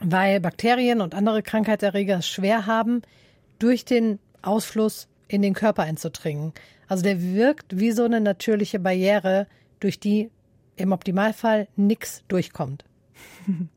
Weil 0.00 0.40
Bakterien 0.40 1.00
und 1.00 1.14
andere 1.14 1.42
Krankheitserreger 1.42 2.18
es 2.18 2.28
schwer 2.28 2.66
haben, 2.66 3.02
durch 3.58 3.84
den 3.84 4.18
Ausfluss 4.42 5.08
in 5.28 5.42
den 5.42 5.54
Körper 5.54 5.82
einzudringen. 5.82 6.52
Also 6.88 7.02
der 7.02 7.22
wirkt 7.22 7.78
wie 7.78 7.92
so 7.92 8.04
eine 8.04 8.20
natürliche 8.20 8.78
Barriere, 8.78 9.46
durch 9.80 9.98
die 9.98 10.30
im 10.76 10.92
Optimalfall 10.92 11.68
nichts 11.76 12.22
durchkommt. 12.28 12.84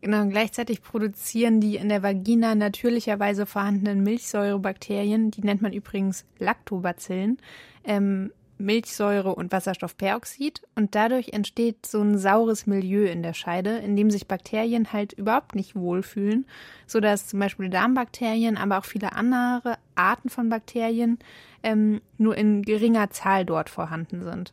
Genau, 0.00 0.20
und 0.20 0.28
gleichzeitig 0.28 0.82
produzieren 0.82 1.62
die 1.62 1.76
in 1.76 1.88
der 1.88 2.02
Vagina 2.02 2.54
natürlicherweise 2.54 3.46
vorhandenen 3.46 4.02
Milchsäurebakterien, 4.02 5.30
die 5.30 5.40
nennt 5.40 5.62
man 5.62 5.72
übrigens 5.72 6.26
Lactobacillen, 6.38 7.38
ähm, 7.84 8.32
Milchsäure 8.58 9.34
und 9.34 9.52
Wasserstoffperoxid 9.52 10.62
und 10.74 10.94
dadurch 10.94 11.30
entsteht 11.30 11.86
so 11.86 12.00
ein 12.00 12.18
saures 12.18 12.66
Milieu 12.66 13.04
in 13.04 13.22
der 13.22 13.34
Scheide, 13.34 13.78
in 13.78 13.96
dem 13.96 14.10
sich 14.10 14.28
Bakterien 14.28 14.92
halt 14.92 15.12
überhaupt 15.12 15.54
nicht 15.54 15.74
wohlfühlen, 15.74 16.46
sodass 16.86 17.26
zum 17.26 17.40
Beispiel 17.40 17.68
Darmbakterien, 17.68 18.56
aber 18.56 18.78
auch 18.78 18.84
viele 18.84 19.12
andere 19.14 19.76
Arten 19.94 20.28
von 20.28 20.48
Bakterien 20.48 21.18
ähm, 21.62 22.00
nur 22.16 22.36
in 22.36 22.62
geringer 22.62 23.10
Zahl 23.10 23.44
dort 23.44 23.70
vorhanden 23.70 24.22
sind. 24.22 24.52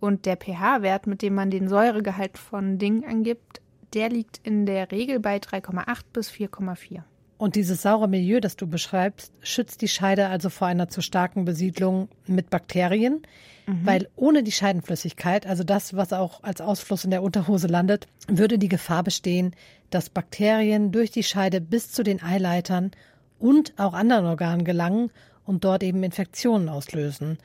Und 0.00 0.26
der 0.26 0.36
pH-Wert, 0.36 1.06
mit 1.06 1.22
dem 1.22 1.34
man 1.34 1.50
den 1.50 1.68
Säuregehalt 1.68 2.38
von 2.38 2.78
Dingen 2.78 3.04
angibt, 3.04 3.60
der 3.94 4.10
liegt 4.10 4.40
in 4.42 4.66
der 4.66 4.90
Regel 4.90 5.20
bei 5.20 5.38
3,8 5.38 6.00
bis 6.12 6.30
4,4. 6.30 7.02
Und 7.38 7.54
dieses 7.54 7.82
saure 7.82 8.08
Milieu, 8.08 8.40
das 8.40 8.56
du 8.56 8.66
beschreibst, 8.66 9.30
schützt 9.42 9.82
die 9.82 9.88
Scheide 9.88 10.28
also 10.28 10.48
vor 10.48 10.68
einer 10.68 10.88
zu 10.88 11.02
starken 11.02 11.44
Besiedlung 11.44 12.08
mit 12.26 12.48
Bakterien, 12.48 13.22
mhm. 13.66 13.80
weil 13.84 14.08
ohne 14.16 14.42
die 14.42 14.52
Scheidenflüssigkeit, 14.52 15.46
also 15.46 15.62
das, 15.62 15.94
was 15.94 16.14
auch 16.14 16.42
als 16.42 16.62
Ausfluss 16.62 17.04
in 17.04 17.10
der 17.10 17.22
Unterhose 17.22 17.66
landet, 17.66 18.06
würde 18.26 18.58
die 18.58 18.70
Gefahr 18.70 19.02
bestehen, 19.02 19.54
dass 19.90 20.08
Bakterien 20.08 20.92
durch 20.92 21.10
die 21.10 21.22
Scheide 21.22 21.60
bis 21.60 21.92
zu 21.92 22.02
den 22.02 22.22
Eileitern 22.22 22.92
und 23.38 23.74
auch 23.76 23.92
anderen 23.92 24.24
Organen 24.24 24.64
gelangen 24.64 25.10
und 25.44 25.64
dort 25.64 25.82
eben 25.82 26.02
Infektionen 26.02 26.70
auslösen. 26.70 27.38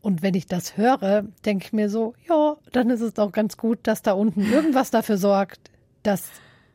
Und 0.00 0.22
wenn 0.22 0.34
ich 0.34 0.46
das 0.46 0.76
höre, 0.76 1.26
denke 1.44 1.66
ich 1.66 1.72
mir 1.72 1.88
so, 1.88 2.14
ja, 2.28 2.56
dann 2.72 2.90
ist 2.90 3.00
es 3.02 3.14
doch 3.14 3.30
ganz 3.30 3.56
gut, 3.56 3.78
dass 3.84 4.02
da 4.02 4.12
unten 4.12 4.42
irgendwas 4.52 4.90
dafür 4.90 5.16
sorgt, 5.16 5.70
dass 6.02 6.24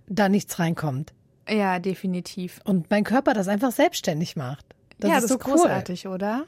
da 0.08 0.30
nichts 0.30 0.60
reinkommt. 0.60 1.14
Ja, 1.50 1.80
definitiv. 1.80 2.60
Und 2.64 2.90
mein 2.90 3.04
Körper 3.04 3.34
das 3.34 3.48
einfach 3.48 3.72
selbstständig 3.72 4.36
macht. 4.36 4.66
Das 5.00 5.10
ja, 5.10 5.18
ist 5.18 5.24
das 5.24 5.30
so 5.30 5.38
ist 5.38 5.44
großartig, 5.44 6.06
cool. 6.06 6.14
oder? 6.14 6.46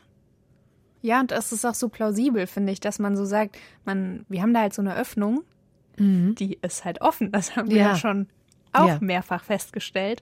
Ja, 1.01 1.19
und 1.21 1.31
es 1.31 1.51
ist 1.51 1.65
auch 1.65 1.75
so 1.75 1.89
plausibel, 1.89 2.47
finde 2.47 2.73
ich, 2.73 2.79
dass 2.79 2.99
man 2.99 3.15
so 3.15 3.23
sagt, 3.25 3.57
man, 3.85 4.25
wir 4.27 4.41
haben 4.41 4.53
da 4.53 4.61
halt 4.61 4.73
so 4.73 4.81
eine 4.81 4.95
Öffnung, 4.95 5.43
mhm. 5.97 6.35
die 6.35 6.59
ist 6.61 6.83
halt 6.83 7.01
offen. 7.01 7.31
Das 7.31 7.55
haben 7.55 7.69
wir 7.69 7.77
ja, 7.77 7.89
ja 7.89 7.95
schon 7.95 8.27
auch 8.73 8.87
ja. 8.87 8.97
mehrfach 8.99 9.43
festgestellt. 9.43 10.21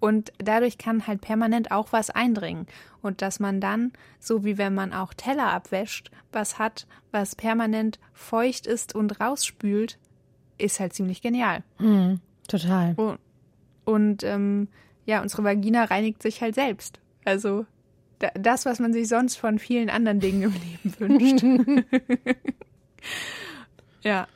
Und 0.00 0.32
dadurch 0.38 0.78
kann 0.78 1.06
halt 1.06 1.20
permanent 1.20 1.70
auch 1.70 1.92
was 1.92 2.10
eindringen. 2.10 2.66
Und 3.02 3.22
dass 3.22 3.40
man 3.40 3.60
dann, 3.60 3.92
so 4.18 4.44
wie 4.44 4.58
wenn 4.58 4.74
man 4.74 4.92
auch 4.92 5.14
Teller 5.14 5.52
abwäscht, 5.52 6.10
was 6.32 6.58
hat, 6.58 6.86
was 7.12 7.36
permanent 7.36 7.98
feucht 8.12 8.66
ist 8.66 8.94
und 8.94 9.20
rausspült, 9.20 9.98
ist 10.58 10.80
halt 10.80 10.92
ziemlich 10.92 11.22
genial. 11.22 11.62
Mhm, 11.78 12.20
total. 12.48 12.94
Und, 12.96 13.18
und 13.86 14.22
ähm, 14.24 14.68
ja, 15.06 15.22
unsere 15.22 15.44
Vagina 15.44 15.84
reinigt 15.84 16.22
sich 16.22 16.42
halt 16.42 16.54
selbst. 16.54 17.00
Also 17.24 17.64
das, 18.34 18.66
was 18.66 18.78
man 18.78 18.92
sich 18.92 19.08
sonst 19.08 19.36
von 19.36 19.58
vielen 19.58 19.90
anderen 19.90 20.20
Dingen 20.20 20.42
im 20.42 20.52
Leben 20.52 20.94
wünscht. 21.78 21.96
ja. 24.02 24.26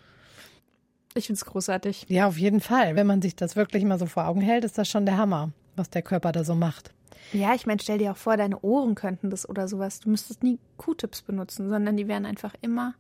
Ich 1.14 1.26
finde 1.26 1.38
es 1.38 1.44
großartig. 1.44 2.06
Ja, 2.08 2.28
auf 2.28 2.38
jeden 2.38 2.60
Fall. 2.60 2.94
Wenn 2.94 3.06
man 3.06 3.20
sich 3.20 3.34
das 3.34 3.56
wirklich 3.56 3.84
mal 3.84 3.98
so 3.98 4.06
vor 4.06 4.26
Augen 4.26 4.40
hält, 4.40 4.64
ist 4.64 4.78
das 4.78 4.88
schon 4.88 5.06
der 5.06 5.16
Hammer, 5.16 5.50
was 5.74 5.90
der 5.90 6.02
Körper 6.02 6.30
da 6.30 6.44
so 6.44 6.54
macht. 6.54 6.94
Ja, 7.32 7.54
ich 7.54 7.66
meine, 7.66 7.80
stell 7.80 7.98
dir 7.98 8.12
auch 8.12 8.16
vor, 8.16 8.36
deine 8.36 8.60
Ohren 8.60 8.94
könnten 8.94 9.30
das 9.30 9.48
oder 9.48 9.66
sowas. 9.66 10.00
Du 10.00 10.10
müsstest 10.10 10.42
nie 10.42 10.58
Q-Tips 10.76 11.22
benutzen, 11.22 11.68
sondern 11.68 11.96
die 11.96 12.06
wären 12.06 12.26
einfach 12.26 12.54
immer 12.60 12.94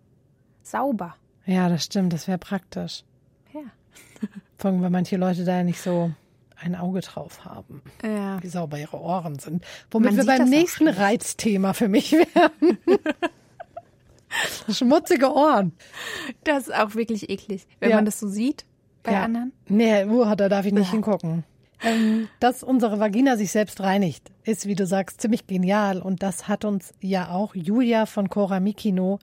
sauber. 0.62 1.16
Ja, 1.46 1.68
das 1.68 1.84
stimmt. 1.84 2.12
Das 2.12 2.26
wäre 2.26 2.38
praktisch. 2.38 3.04
Ja. 3.52 3.60
Allem, 4.62 4.82
weil 4.82 4.90
manche 4.90 5.16
Leute 5.16 5.44
da 5.44 5.58
ja 5.58 5.64
nicht 5.64 5.80
so 5.80 6.12
ein 6.60 6.74
Auge 6.76 7.00
drauf 7.00 7.44
haben. 7.44 7.82
Ja. 8.02 8.42
Wie 8.42 8.48
sauber 8.48 8.78
ihre 8.78 9.00
Ohren 9.00 9.38
sind. 9.38 9.64
Womit 9.90 10.10
Man 10.10 10.16
wir 10.18 10.26
beim 10.26 10.48
nächsten 10.48 10.88
Reizthema 10.88 11.72
für 11.72 11.88
mich 11.88 12.12
wären. 12.34 12.78
Schmutzige 14.70 15.34
Ohren. 15.34 15.72
Das 16.44 16.68
ist 16.68 16.74
auch 16.74 16.94
wirklich 16.94 17.30
eklig, 17.30 17.66
wenn 17.80 17.90
ja. 17.90 17.96
man 17.96 18.04
das 18.04 18.20
so 18.20 18.28
sieht 18.28 18.64
bei 19.02 19.12
ja. 19.12 19.24
anderen. 19.24 19.52
Nee, 19.68 20.04
uh, 20.04 20.34
da 20.34 20.48
darf 20.48 20.66
ich 20.66 20.72
nicht 20.72 20.86
ja. 20.86 20.92
hingucken. 20.92 21.44
Ähm, 21.82 22.28
dass 22.40 22.62
unsere 22.62 23.00
Vagina 23.00 23.38
sich 23.38 23.50
selbst 23.50 23.80
reinigt, 23.80 24.30
ist, 24.44 24.66
wie 24.66 24.74
du 24.74 24.86
sagst, 24.86 25.22
ziemlich 25.22 25.46
genial. 25.46 26.02
Und 26.02 26.22
das 26.22 26.46
hat 26.46 26.66
uns 26.66 26.92
ja 27.00 27.30
auch 27.30 27.54
Julia 27.54 28.04
von 28.04 28.28
Cora 28.28 28.60
Mikino 28.60 29.18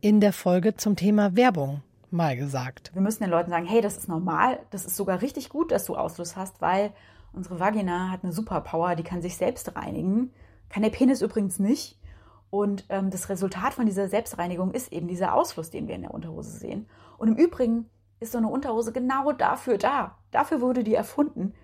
in 0.00 0.20
der 0.20 0.32
Folge 0.32 0.76
zum 0.76 0.96
Thema 0.96 1.36
Werbung 1.36 1.82
mal 2.12 2.36
gesagt. 2.36 2.90
Wir 2.94 3.02
müssen 3.02 3.22
den 3.22 3.30
Leuten 3.30 3.50
sagen, 3.50 3.66
hey, 3.66 3.80
das 3.80 3.96
ist 3.96 4.08
normal, 4.08 4.60
das 4.70 4.84
ist 4.84 4.96
sogar 4.96 5.22
richtig 5.22 5.48
gut, 5.48 5.70
dass 5.70 5.84
du 5.84 5.96
Ausfluss 5.96 6.36
hast, 6.36 6.60
weil 6.60 6.92
unsere 7.32 7.60
Vagina 7.60 8.10
hat 8.10 8.24
eine 8.24 8.32
Superpower, 8.32 8.94
die 8.94 9.02
kann 9.02 9.22
sich 9.22 9.36
selbst 9.36 9.76
reinigen. 9.76 10.32
Kann 10.68 10.82
der 10.82 10.90
Penis 10.90 11.22
übrigens 11.22 11.58
nicht. 11.58 11.98
Und 12.50 12.86
ähm, 12.88 13.10
das 13.10 13.28
Resultat 13.28 13.74
von 13.74 13.86
dieser 13.86 14.08
Selbstreinigung 14.08 14.72
ist 14.72 14.92
eben 14.92 15.06
dieser 15.06 15.34
Ausfluss, 15.34 15.70
den 15.70 15.86
wir 15.86 15.94
in 15.94 16.02
der 16.02 16.14
Unterhose 16.14 16.50
sehen. 16.50 16.86
Und 17.18 17.28
im 17.28 17.36
Übrigen 17.36 17.90
ist 18.20 18.32
so 18.32 18.38
eine 18.38 18.48
Unterhose 18.48 18.92
genau 18.92 19.32
dafür 19.32 19.78
da. 19.78 20.18
Dafür 20.30 20.60
wurde 20.60 20.82
die 20.82 20.94
erfunden, 20.94 21.54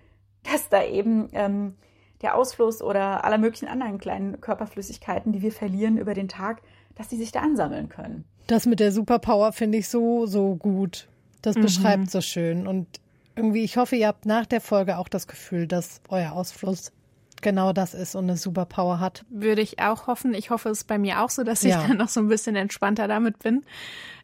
dass 0.43 0.69
da 0.69 0.83
eben 0.83 1.27
ähm, 1.33 1.75
der 2.21 2.35
Ausfluss 2.35 2.81
oder 2.81 3.25
aller 3.25 3.37
möglichen 3.37 3.67
anderen 3.67 3.97
kleinen 3.97 4.39
Körperflüssigkeiten, 4.41 5.33
die 5.33 5.41
wir 5.41 5.51
verlieren 5.51 5.97
über 5.97 6.13
den 6.13 6.27
Tag, 6.27 6.61
dass 6.95 7.07
die 7.07 7.17
sich 7.17 7.31
da 7.31 7.41
ansammeln 7.41 7.89
können. 7.89 8.25
Das 8.47 8.65
mit 8.65 8.79
der 8.79 8.91
Superpower 8.91 9.53
finde 9.53 9.77
ich 9.77 9.89
so, 9.89 10.25
so 10.25 10.55
gut. 10.55 11.07
Das 11.41 11.55
mhm. 11.55 11.61
beschreibt 11.61 12.11
so 12.11 12.21
schön. 12.21 12.67
Und 12.67 12.87
irgendwie, 13.35 13.63
ich 13.63 13.77
hoffe, 13.77 13.95
ihr 13.95 14.07
habt 14.07 14.25
nach 14.25 14.45
der 14.45 14.61
Folge 14.61 14.97
auch 14.97 15.09
das 15.09 15.27
Gefühl, 15.27 15.67
dass 15.67 16.01
euer 16.09 16.31
Ausfluss 16.31 16.91
genau 17.41 17.73
das 17.73 17.93
ist 17.93 18.15
und 18.15 18.25
eine 18.25 18.37
Superpower 18.37 18.99
hat. 18.99 19.25
Würde 19.29 19.61
ich 19.61 19.79
auch 19.79 20.07
hoffen. 20.07 20.33
Ich 20.33 20.49
hoffe 20.49 20.69
es 20.69 20.79
ist 20.79 20.83
bei 20.85 20.97
mir 20.97 21.21
auch 21.21 21.29
so, 21.29 21.43
dass 21.43 21.63
ich 21.63 21.71
ja. 21.71 21.85
dann 21.87 21.97
noch 21.97 22.09
so 22.09 22.19
ein 22.19 22.27
bisschen 22.27 22.55
entspannter 22.55 23.07
damit 23.07 23.39
bin, 23.39 23.63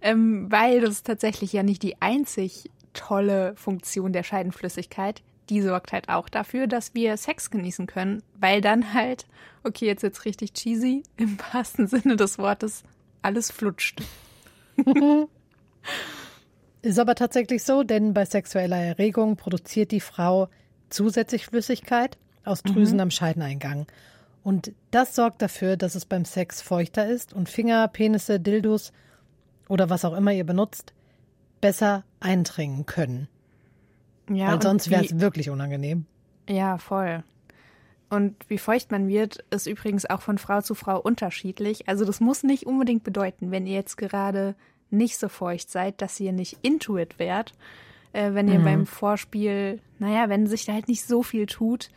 ähm, 0.02 0.52
weil 0.52 0.82
das 0.82 0.92
ist 0.92 1.08
tatsächlich 1.08 1.54
ja 1.54 1.64
nicht 1.64 1.84
die 1.84 2.02
einzig 2.02 2.72
tolle 2.94 3.54
Funktion 3.56 4.14
der 4.14 4.24
Scheidenflüssigkeit. 4.24 5.22
Die 5.50 5.62
sorgt 5.62 5.92
halt 5.92 6.10
auch 6.10 6.30
dafür, 6.30 6.68
dass 6.68 6.94
wir 6.94 7.18
Sex 7.18 7.52
genießen 7.52 7.86
können, 7.86 8.24
weil 8.40 8.62
dann 8.62 8.94
halt, 8.94 9.28
okay, 9.64 9.86
jetzt 9.86 10.04
jetzt 10.04 10.26
richtig 10.26 10.54
cheesy, 10.54 11.04
im 11.18 11.38
wahrsten 11.52 11.88
Sinne 11.88 12.16
des 12.16 12.38
Wortes, 12.38 12.84
alles 13.22 13.52
flutscht. 13.52 14.02
Ist 16.82 17.00
aber 17.00 17.16
tatsächlich 17.16 17.64
so, 17.64 17.84
denn 17.84 18.14
bei 18.14 18.26
sexueller 18.26 18.78
Erregung 18.78 19.36
produziert 19.36 19.92
die 19.92 20.00
Frau 20.00 20.50
zusätzlich 20.90 21.46
Flüssigkeit 21.46 22.18
aus 22.44 22.64
Drüsen 22.64 22.96
mhm. 22.96 23.02
am 23.02 23.12
Scheideneingang. 23.12 23.86
Und 24.44 24.72
das 24.90 25.16
sorgt 25.16 25.42
dafür, 25.42 25.78
dass 25.78 25.94
es 25.94 26.06
beim 26.06 26.26
Sex 26.26 26.62
feuchter 26.62 27.08
ist 27.08 27.34
und 27.34 27.50
Finger, 27.50 27.88
Penisse, 27.88 28.40
Dildos 28.40 28.92
oder 29.70 29.90
was 29.90 30.04
auch 30.06 30.14
immer 30.14 30.34
ihr 30.34 30.46
benutzt, 30.46 30.94
besser 31.62 32.04
eindringen 32.20 32.88
können. 32.88 33.28
Ja, 34.30 34.54
Weil 34.54 34.62
sonst 34.62 34.90
wäre 34.90 35.06
es 35.06 35.20
wirklich 35.20 35.50
unangenehm. 35.50 36.06
Ja, 36.50 36.78
voll. 36.78 37.24
Und 38.12 38.36
wie 38.50 38.58
feucht 38.58 38.92
man 38.92 39.08
wird, 39.08 39.46
ist 39.52 39.68
übrigens 39.68 40.06
auch 40.06 40.22
von 40.22 40.38
Frau 40.38 40.60
zu 40.60 40.76
Frau 40.76 41.00
unterschiedlich. 41.00 41.88
Also 41.88 42.04
das 42.04 42.20
muss 42.20 42.44
nicht 42.44 42.66
unbedingt 42.66 43.06
bedeuten, 43.06 43.52
wenn 43.52 43.66
ihr 43.66 43.76
jetzt 43.76 43.96
gerade 43.96 44.54
nicht 44.90 45.18
so 45.18 45.30
feucht 45.30 45.72
seid, 45.72 46.02
dass 46.02 46.20
ihr 46.20 46.34
nicht 46.34 46.58
intuit 46.62 47.20
wärt. 47.20 47.54
Äh, 48.12 48.34
wenn 48.34 48.50
ihr 48.50 48.60
mhm. 48.60 48.66
beim 48.66 48.86
Vorspiel, 48.86 49.80
naja, 49.98 50.28
wenn 50.28 50.46
sich 50.46 50.66
da 50.66 50.74
halt 50.74 50.90
nicht 50.90 51.06
so 51.06 51.24
viel 51.24 51.46
tut, 51.46 51.90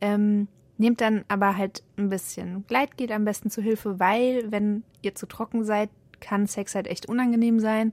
ähm, 0.00 0.48
nehmt 0.76 1.00
dann 1.00 1.24
aber 1.28 1.56
halt 1.56 1.84
ein 1.96 2.08
bisschen 2.08 2.66
Gleitgel 2.66 3.12
am 3.12 3.24
besten 3.24 3.48
zu 3.48 3.62
Hilfe, 3.62 4.00
weil 4.00 4.50
wenn 4.50 4.82
ihr 5.02 5.14
zu 5.14 5.26
trocken 5.26 5.62
seid, 5.62 5.88
kann 6.18 6.48
Sex 6.48 6.74
halt 6.74 6.88
echt 6.88 7.06
unangenehm 7.06 7.60
sein. 7.60 7.92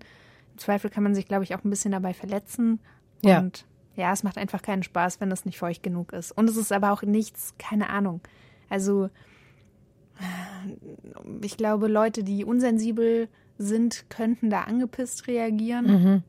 Im 0.54 0.58
Zweifel 0.58 0.90
kann 0.90 1.04
man 1.04 1.14
sich, 1.14 1.28
glaube 1.28 1.44
ich, 1.44 1.54
auch 1.54 1.64
ein 1.64 1.70
bisschen 1.70 1.92
dabei 1.92 2.16
verletzen. 2.16 2.80
Ja. 3.24 3.38
Und 3.38 3.66
ja, 3.98 4.14
es 4.14 4.24
macht 4.24 4.38
einfach 4.38 4.62
keinen 4.62 4.84
Spaß, 4.84 5.20
wenn 5.20 5.32
es 5.32 5.44
nicht 5.44 5.58
feucht 5.58 5.84
genug 5.84 6.14
ist. 6.14 6.32
Und 6.32 6.50
es 6.50 6.56
ist 6.56 6.72
aber 6.72 6.94
auch 6.94 7.02
nichts, 7.02 7.56
keine 7.58 7.90
Ahnung. 7.90 8.22
Also 8.70 9.10
ich 11.42 11.58
glaube, 11.58 11.88
Leute, 11.88 12.24
die 12.24 12.46
unsensibel 12.46 13.28
sind, 13.58 14.10
könnten 14.10 14.50
da 14.50 14.62
angepisst 14.62 15.28
reagieren. 15.28 15.86
Mhm. 15.86 16.24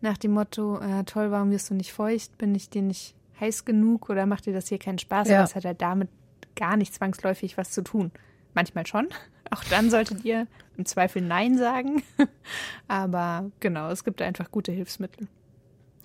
Nach 0.00 0.18
dem 0.18 0.32
Motto, 0.32 0.78
äh, 0.78 1.04
toll, 1.04 1.30
warum 1.30 1.50
wirst 1.50 1.70
du 1.70 1.74
nicht 1.74 1.92
feucht? 1.92 2.36
Bin 2.38 2.54
ich 2.54 2.70
dir 2.70 2.82
nicht 2.82 3.14
heiß 3.40 3.64
genug 3.64 4.10
oder 4.10 4.26
macht 4.26 4.46
dir 4.46 4.52
das 4.52 4.68
hier 4.68 4.78
keinen 4.78 4.98
Spaß? 4.98 5.28
Ja. 5.28 5.44
Es 5.44 5.54
hat 5.54 5.64
halt 5.64 5.80
damit 5.80 6.08
gar 6.56 6.76
nicht 6.76 6.94
zwangsläufig 6.94 7.56
was 7.56 7.70
zu 7.70 7.82
tun. 7.82 8.10
Manchmal 8.54 8.86
schon. 8.86 9.08
Auch 9.50 9.64
dann 9.64 9.90
solltet 9.90 10.24
ihr 10.24 10.46
im 10.76 10.86
Zweifel 10.86 11.22
Nein 11.22 11.56
sagen. 11.58 12.02
Aber 12.88 13.50
genau, 13.60 13.90
es 13.90 14.02
gibt 14.02 14.22
einfach 14.22 14.50
gute 14.50 14.72
Hilfsmittel. 14.72 15.28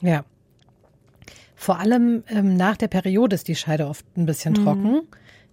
Ja. 0.02 0.24
Vor 1.60 1.80
allem 1.80 2.24
ähm, 2.30 2.56
nach 2.56 2.78
der 2.78 2.88
Periode 2.88 3.34
ist 3.34 3.48
die 3.48 3.56
Scheide 3.56 3.88
oft 3.88 4.06
ein 4.16 4.28
bisschen 4.28 4.54
mhm. 4.54 4.64
trocken. 4.64 5.02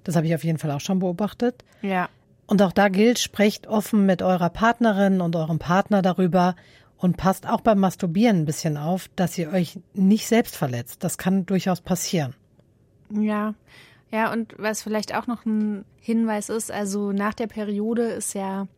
Das 0.05 0.17
habe 0.17 0.27
ich 0.27 0.35
auf 0.35 0.45
jeden 0.45 0.59
Fall 0.59 0.71
auch 0.71 0.81
schon 0.81 0.99
beobachtet. 0.99 1.65
Ja. 1.81 2.11
Und 2.47 2.61
auch 2.61 2.73
da 2.73 2.91
gilt, 2.91 3.19
sprecht 3.19 3.67
offen 3.67 4.05
mit 4.05 4.21
eurer 4.21 4.51
Partnerin 4.51 5.23
und 5.23 5.35
eurem 5.35 5.59
Partner 5.59 6.03
darüber 6.03 6.57
und 6.99 7.17
passt 7.17 7.49
auch 7.49 7.63
beim 7.63 7.81
Masturbieren 7.81 8.41
ein 8.41 8.45
bisschen 8.45 8.77
auf, 8.77 9.09
dass 9.17 9.39
ihr 9.39 9.51
euch 9.51 9.81
nicht 9.95 10.27
selbst 10.27 10.57
verletzt. 10.57 11.03
Das 11.03 11.17
kann 11.17 11.47
durchaus 11.47 11.81
passieren. 11.81 12.35
Ja. 13.11 13.55
Ja, 14.13 14.31
und 14.31 14.55
was 14.59 14.83
vielleicht 14.83 15.15
auch 15.17 15.27
noch 15.27 15.47
ein 15.47 15.87
Hinweis 16.01 16.51
ist, 16.51 16.71
also 16.71 17.13
nach 17.13 17.33
der 17.33 17.47
Periode 17.47 18.03
ist 18.03 18.35
ja 18.35 18.69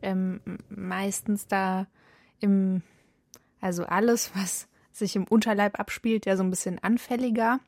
ähm, 0.00 0.40
meistens 0.70 1.48
da 1.48 1.88
im, 2.38 2.82
also 3.60 3.84
alles, 3.84 4.30
was 4.34 4.68
sich 4.98 5.16
im 5.16 5.24
Unterleib 5.24 5.78
abspielt, 5.78 6.26
ja 6.26 6.36
so 6.36 6.42
ein 6.42 6.50
bisschen 6.50 6.78
anfälliger. 6.82 7.60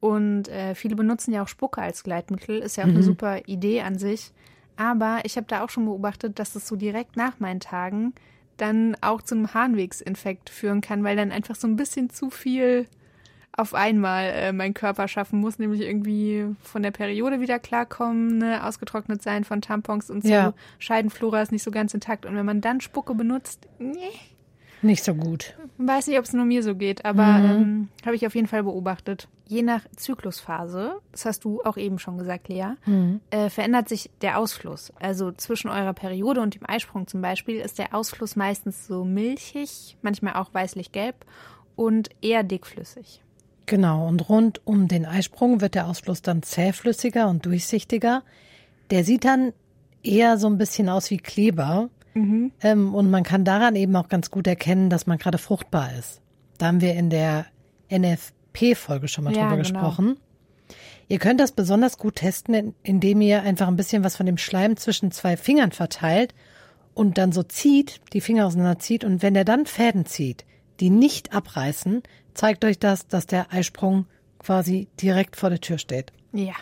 Und 0.00 0.48
äh, 0.48 0.74
viele 0.74 0.96
benutzen 0.96 1.32
ja 1.32 1.42
auch 1.42 1.48
Spucke 1.48 1.82
als 1.82 2.04
Gleitmittel, 2.04 2.58
ist 2.58 2.76
ja 2.76 2.84
auch 2.84 2.88
mhm. 2.88 2.96
eine 2.96 3.02
super 3.02 3.46
Idee 3.46 3.82
an 3.82 3.98
sich. 3.98 4.32
Aber 4.76 5.20
ich 5.24 5.36
habe 5.36 5.46
da 5.46 5.62
auch 5.62 5.68
schon 5.68 5.84
beobachtet, 5.84 6.38
dass 6.38 6.54
es 6.54 6.66
so 6.66 6.74
direkt 6.74 7.16
nach 7.16 7.38
meinen 7.38 7.60
Tagen 7.60 8.14
dann 8.56 8.96
auch 9.00 9.22
zu 9.22 9.34
einem 9.34 9.52
Harnwegsinfekt 9.52 10.50
führen 10.50 10.80
kann, 10.80 11.04
weil 11.04 11.16
dann 11.16 11.32
einfach 11.32 11.54
so 11.54 11.66
ein 11.66 11.76
bisschen 11.76 12.10
zu 12.10 12.30
viel 12.30 12.86
auf 13.52 13.74
einmal 13.74 14.24
äh, 14.26 14.52
mein 14.52 14.74
Körper 14.74 15.08
schaffen 15.08 15.40
muss, 15.40 15.58
nämlich 15.58 15.80
irgendwie 15.80 16.46
von 16.62 16.82
der 16.82 16.92
Periode 16.92 17.40
wieder 17.40 17.58
klarkommen, 17.58 18.38
ne, 18.38 18.64
ausgetrocknet 18.64 19.22
sein 19.22 19.44
von 19.44 19.60
Tampons 19.60 20.08
und 20.08 20.22
so. 20.22 20.30
Ja. 20.30 20.54
Scheidenflora 20.78 21.42
ist 21.42 21.52
nicht 21.52 21.62
so 21.62 21.70
ganz 21.70 21.92
intakt. 21.92 22.26
Und 22.26 22.36
wenn 22.36 22.46
man 22.46 22.60
dann 22.60 22.80
Spucke 22.80 23.14
benutzt, 23.14 23.68
nee. 23.78 24.12
Nicht 24.82 25.04
so 25.04 25.14
gut. 25.14 25.54
Weiß 25.78 26.06
nicht, 26.06 26.18
ob 26.18 26.24
es 26.24 26.32
nur 26.32 26.44
mir 26.44 26.62
so 26.62 26.74
geht, 26.74 27.04
aber 27.04 27.24
mhm. 27.24 27.50
ähm, 27.50 27.88
habe 28.04 28.16
ich 28.16 28.26
auf 28.26 28.34
jeden 28.34 28.46
Fall 28.46 28.62
beobachtet. 28.62 29.28
Je 29.46 29.62
nach 29.62 29.82
Zyklusphase, 29.96 30.92
das 31.12 31.24
hast 31.24 31.44
du 31.44 31.60
auch 31.64 31.76
eben 31.76 31.98
schon 31.98 32.18
gesagt, 32.18 32.48
Lea, 32.48 32.74
mhm. 32.86 33.20
äh, 33.30 33.50
verändert 33.50 33.88
sich 33.88 34.10
der 34.22 34.38
Ausfluss. 34.38 34.92
Also 35.00 35.32
zwischen 35.32 35.68
eurer 35.68 35.92
Periode 35.92 36.40
und 36.40 36.54
dem 36.54 36.68
Eisprung 36.68 37.06
zum 37.06 37.20
Beispiel 37.20 37.56
ist 37.56 37.78
der 37.78 37.94
Ausfluss 37.94 38.36
meistens 38.36 38.86
so 38.86 39.04
milchig, 39.04 39.96
manchmal 40.02 40.34
auch 40.34 40.52
weißlich-gelb 40.52 41.24
und 41.76 42.10
eher 42.20 42.42
dickflüssig. 42.42 43.22
Genau, 43.66 44.08
und 44.08 44.28
rund 44.28 44.60
um 44.66 44.88
den 44.88 45.06
Eisprung 45.06 45.60
wird 45.60 45.74
der 45.74 45.86
Ausfluss 45.86 46.22
dann 46.22 46.42
zähflüssiger 46.42 47.28
und 47.28 47.46
durchsichtiger. 47.46 48.22
Der 48.90 49.04
sieht 49.04 49.24
dann 49.24 49.52
eher 50.02 50.38
so 50.38 50.48
ein 50.48 50.58
bisschen 50.58 50.88
aus 50.88 51.10
wie 51.10 51.18
Kleber. 51.18 51.88
Mhm. 52.14 52.52
Ähm, 52.62 52.94
und 52.94 53.10
man 53.10 53.22
kann 53.22 53.44
daran 53.44 53.76
eben 53.76 53.94
auch 53.96 54.08
ganz 54.08 54.30
gut 54.30 54.46
erkennen, 54.46 54.90
dass 54.90 55.06
man 55.06 55.18
gerade 55.18 55.38
fruchtbar 55.38 55.90
ist. 55.98 56.20
Da 56.58 56.66
haben 56.66 56.80
wir 56.80 56.94
in 56.94 57.10
der 57.10 57.46
NFP-Folge 57.90 59.08
schon 59.08 59.24
mal 59.24 59.34
ja, 59.34 59.42
drüber 59.42 59.62
genau. 59.62 59.68
gesprochen. 59.68 60.16
Ihr 61.08 61.18
könnt 61.18 61.40
das 61.40 61.52
besonders 61.52 61.98
gut 61.98 62.16
testen, 62.16 62.74
indem 62.82 63.20
ihr 63.20 63.42
einfach 63.42 63.66
ein 63.66 63.76
bisschen 63.76 64.04
was 64.04 64.16
von 64.16 64.26
dem 64.26 64.38
Schleim 64.38 64.76
zwischen 64.76 65.10
zwei 65.10 65.36
Fingern 65.36 65.72
verteilt 65.72 66.34
und 66.94 67.18
dann 67.18 67.32
so 67.32 67.42
zieht, 67.42 68.00
die 68.12 68.20
Finger 68.20 68.46
auseinander 68.46 68.78
zieht 68.78 69.04
und 69.04 69.22
wenn 69.22 69.34
der 69.34 69.44
dann 69.44 69.66
Fäden 69.66 70.06
zieht, 70.06 70.44
die 70.78 70.90
nicht 70.90 71.32
abreißen, 71.34 72.02
zeigt 72.34 72.64
euch 72.64 72.78
das, 72.78 73.08
dass 73.08 73.26
der 73.26 73.52
Eisprung 73.52 74.06
quasi 74.38 74.88
direkt 75.00 75.36
vor 75.36 75.50
der 75.50 75.60
Tür 75.60 75.78
steht. 75.78 76.12
Ja. 76.32 76.54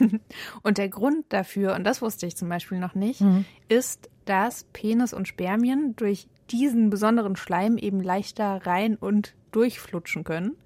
Und 0.62 0.78
der 0.78 0.88
Grund 0.88 1.24
dafür, 1.30 1.74
und 1.74 1.84
das 1.84 2.02
wusste 2.02 2.26
ich 2.26 2.36
zum 2.36 2.48
Beispiel 2.48 2.78
noch 2.78 2.94
nicht, 2.94 3.20
mhm. 3.20 3.44
ist, 3.68 4.08
dass 4.24 4.64
Penis 4.72 5.12
und 5.12 5.28
Spermien 5.28 5.96
durch 5.96 6.28
diesen 6.50 6.90
besonderen 6.90 7.36
Schleim 7.36 7.78
eben 7.78 8.00
leichter 8.00 8.66
rein 8.66 8.96
und 8.96 9.34
durchflutschen 9.52 10.24
können. 10.24 10.56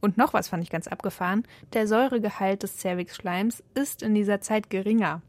Und 0.00 0.16
noch 0.16 0.32
was 0.32 0.48
fand 0.48 0.62
ich 0.62 0.70
ganz 0.70 0.88
abgefahren. 0.88 1.44
Der 1.72 1.86
Säuregehalt 1.86 2.62
des 2.62 2.78
Cervix-Schleims 2.78 3.62
ist 3.74 4.02
in 4.02 4.14
dieser 4.14 4.40
Zeit 4.40 4.70
geringer. 4.70 5.20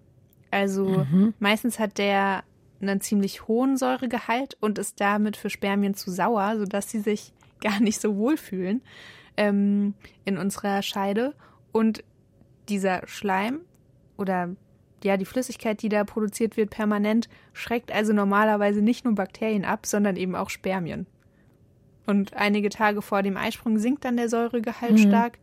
Also 0.50 0.86
mhm. 0.86 1.34
meistens 1.40 1.80
hat 1.80 1.98
der 1.98 2.44
einen 2.82 3.02
ziemlich 3.02 3.48
hohen 3.48 3.78
Säuregehalt 3.78 4.58
und 4.60 4.80
ist 4.80 5.00
damit 5.00 5.38
für 5.38 5.50
Spermien 5.50 5.94
zu 5.94 6.12
sauer, 6.12 6.58
sodass 6.58 6.90
sie 6.90 7.00
sich 7.00 7.34
gar 7.62 7.80
nicht 7.80 8.02
so 8.02 8.16
wohlfühlen 8.16 8.82
ähm, 9.38 9.94
in 10.26 10.38
unserer 10.38 10.82
Scheide. 10.82 11.34
Und 11.72 12.04
dieser 12.72 13.06
Schleim 13.08 13.60
oder 14.18 14.56
ja, 15.04 15.18
die 15.18 15.26
Flüssigkeit, 15.26 15.82
die 15.82 15.90
da 15.90 16.04
produziert 16.04 16.58
wird, 16.58 16.70
permanent, 16.70 17.28
schreckt 17.54 17.92
also 17.92 18.14
normalerweise 18.14 18.82
nicht 18.82 19.04
nur 19.04 19.16
Bakterien 19.16 19.66
ab, 19.66 19.86
sondern 19.86 20.16
eben 20.16 20.36
auch 20.36 20.50
Spermien. 20.50 21.08
Und 22.06 22.34
einige 22.34 22.70
Tage 22.70 23.02
vor 23.02 23.24
dem 23.24 23.38
Eisprung 23.38 23.78
sinkt 23.78 24.06
dann 24.06 24.18
der 24.18 24.30
Säuregehalt 24.30 24.94
mhm. 24.94 25.08
stark 25.10 25.40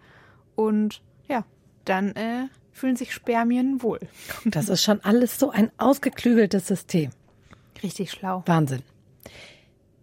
und 0.55 1.03
ja, 1.29 1.45
dann 1.85 2.13
äh, 2.13 2.47
fühlen 2.73 2.97
sich 2.97 3.13
Spermien 3.13 3.83
wohl. 3.83 4.01
Das 4.45 4.69
ist 4.69 4.83
schon 4.83 5.01
alles 5.03 5.39
so 5.39 5.51
ein 5.51 5.71
ausgeklügeltes 5.79 6.67
System. 6.67 7.11
Richtig 7.83 8.11
schlau. 8.11 8.43
Wahnsinn. 8.47 8.83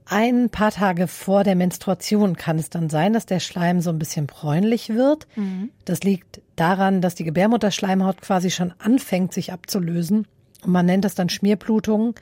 Ein 0.07 0.49
paar 0.49 0.71
Tage 0.71 1.07
vor 1.07 1.43
der 1.43 1.55
Menstruation 1.55 2.35
kann 2.35 2.59
es 2.59 2.69
dann 2.69 2.89
sein, 2.89 3.13
dass 3.13 3.25
der 3.25 3.39
Schleim 3.39 3.81
so 3.81 3.89
ein 3.89 3.97
bisschen 3.97 4.27
bräunlich 4.27 4.89
wird. 4.89 5.27
Mhm. 5.35 5.71
Das 5.83 6.03
liegt 6.03 6.41
daran, 6.55 7.01
dass 7.01 7.15
die 7.15 7.23
Gebärmutterschleimhaut 7.23 8.21
quasi 8.21 8.51
schon 8.51 8.71
anfängt, 8.77 9.33
sich 9.33 9.51
abzulösen. 9.51 10.27
Und 10.63 10.71
man 10.71 10.85
nennt 10.85 11.05
das 11.05 11.15
dann 11.15 11.29
Schmierblutung, 11.29 12.13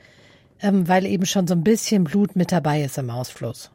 ähm, 0.60 0.88
weil 0.88 1.04
eben 1.04 1.26
schon 1.26 1.46
so 1.46 1.54
ein 1.54 1.62
bisschen 1.62 2.04
Blut 2.04 2.36
mit 2.36 2.52
dabei 2.52 2.82
ist 2.82 2.96
im 2.96 3.10
Ausfluss. 3.10 3.70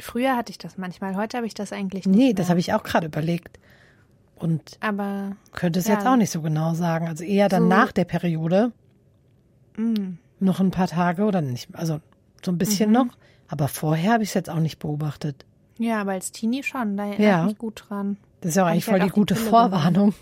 Früher 0.00 0.36
hatte 0.36 0.50
ich 0.50 0.58
das 0.58 0.76
manchmal, 0.76 1.14
heute 1.14 1.36
habe 1.36 1.46
ich 1.46 1.54
das 1.54 1.72
eigentlich 1.72 2.06
nicht. 2.06 2.16
Nee, 2.16 2.24
mehr. 2.26 2.34
das 2.34 2.50
habe 2.50 2.58
ich 2.58 2.72
auch 2.72 2.82
gerade 2.82 3.06
überlegt. 3.06 3.60
Und 4.34 4.76
aber 4.80 5.36
könnte 5.52 5.78
es 5.78 5.86
ja. 5.86 5.94
jetzt 5.94 6.06
auch 6.06 6.16
nicht 6.16 6.30
so 6.30 6.42
genau 6.42 6.74
sagen. 6.74 7.06
Also 7.06 7.22
eher 7.22 7.48
dann 7.48 7.62
so, 7.62 7.68
nach 7.68 7.92
der 7.92 8.04
Periode. 8.04 8.72
Mm. 9.76 10.14
Noch 10.40 10.58
ein 10.58 10.72
paar 10.72 10.88
Tage 10.88 11.22
oder 11.24 11.40
nicht. 11.40 11.68
Also 11.74 12.00
so 12.44 12.52
ein 12.52 12.58
bisschen 12.58 12.90
mhm. 12.90 12.94
noch. 12.94 13.06
Aber 13.48 13.68
vorher 13.68 14.14
habe 14.14 14.22
ich 14.22 14.30
es 14.30 14.34
jetzt 14.34 14.50
auch 14.50 14.60
nicht 14.60 14.78
beobachtet. 14.78 15.44
Ja, 15.78 16.00
aber 16.00 16.12
als 16.12 16.32
Teenie 16.32 16.62
schon, 16.62 16.96
da 16.96 17.06
erinnere 17.06 17.28
ja. 17.28 17.40
ich 17.42 17.50
mich 17.50 17.58
gut 17.58 17.84
dran. 17.88 18.16
Das 18.40 18.50
ist 18.50 18.56
ja 18.56 18.64
auch 18.64 18.68
eigentlich 18.68 18.84
voll 18.84 19.00
die 19.00 19.08
gute 19.08 19.34
die 19.34 19.40
Vorwarnung. 19.40 20.14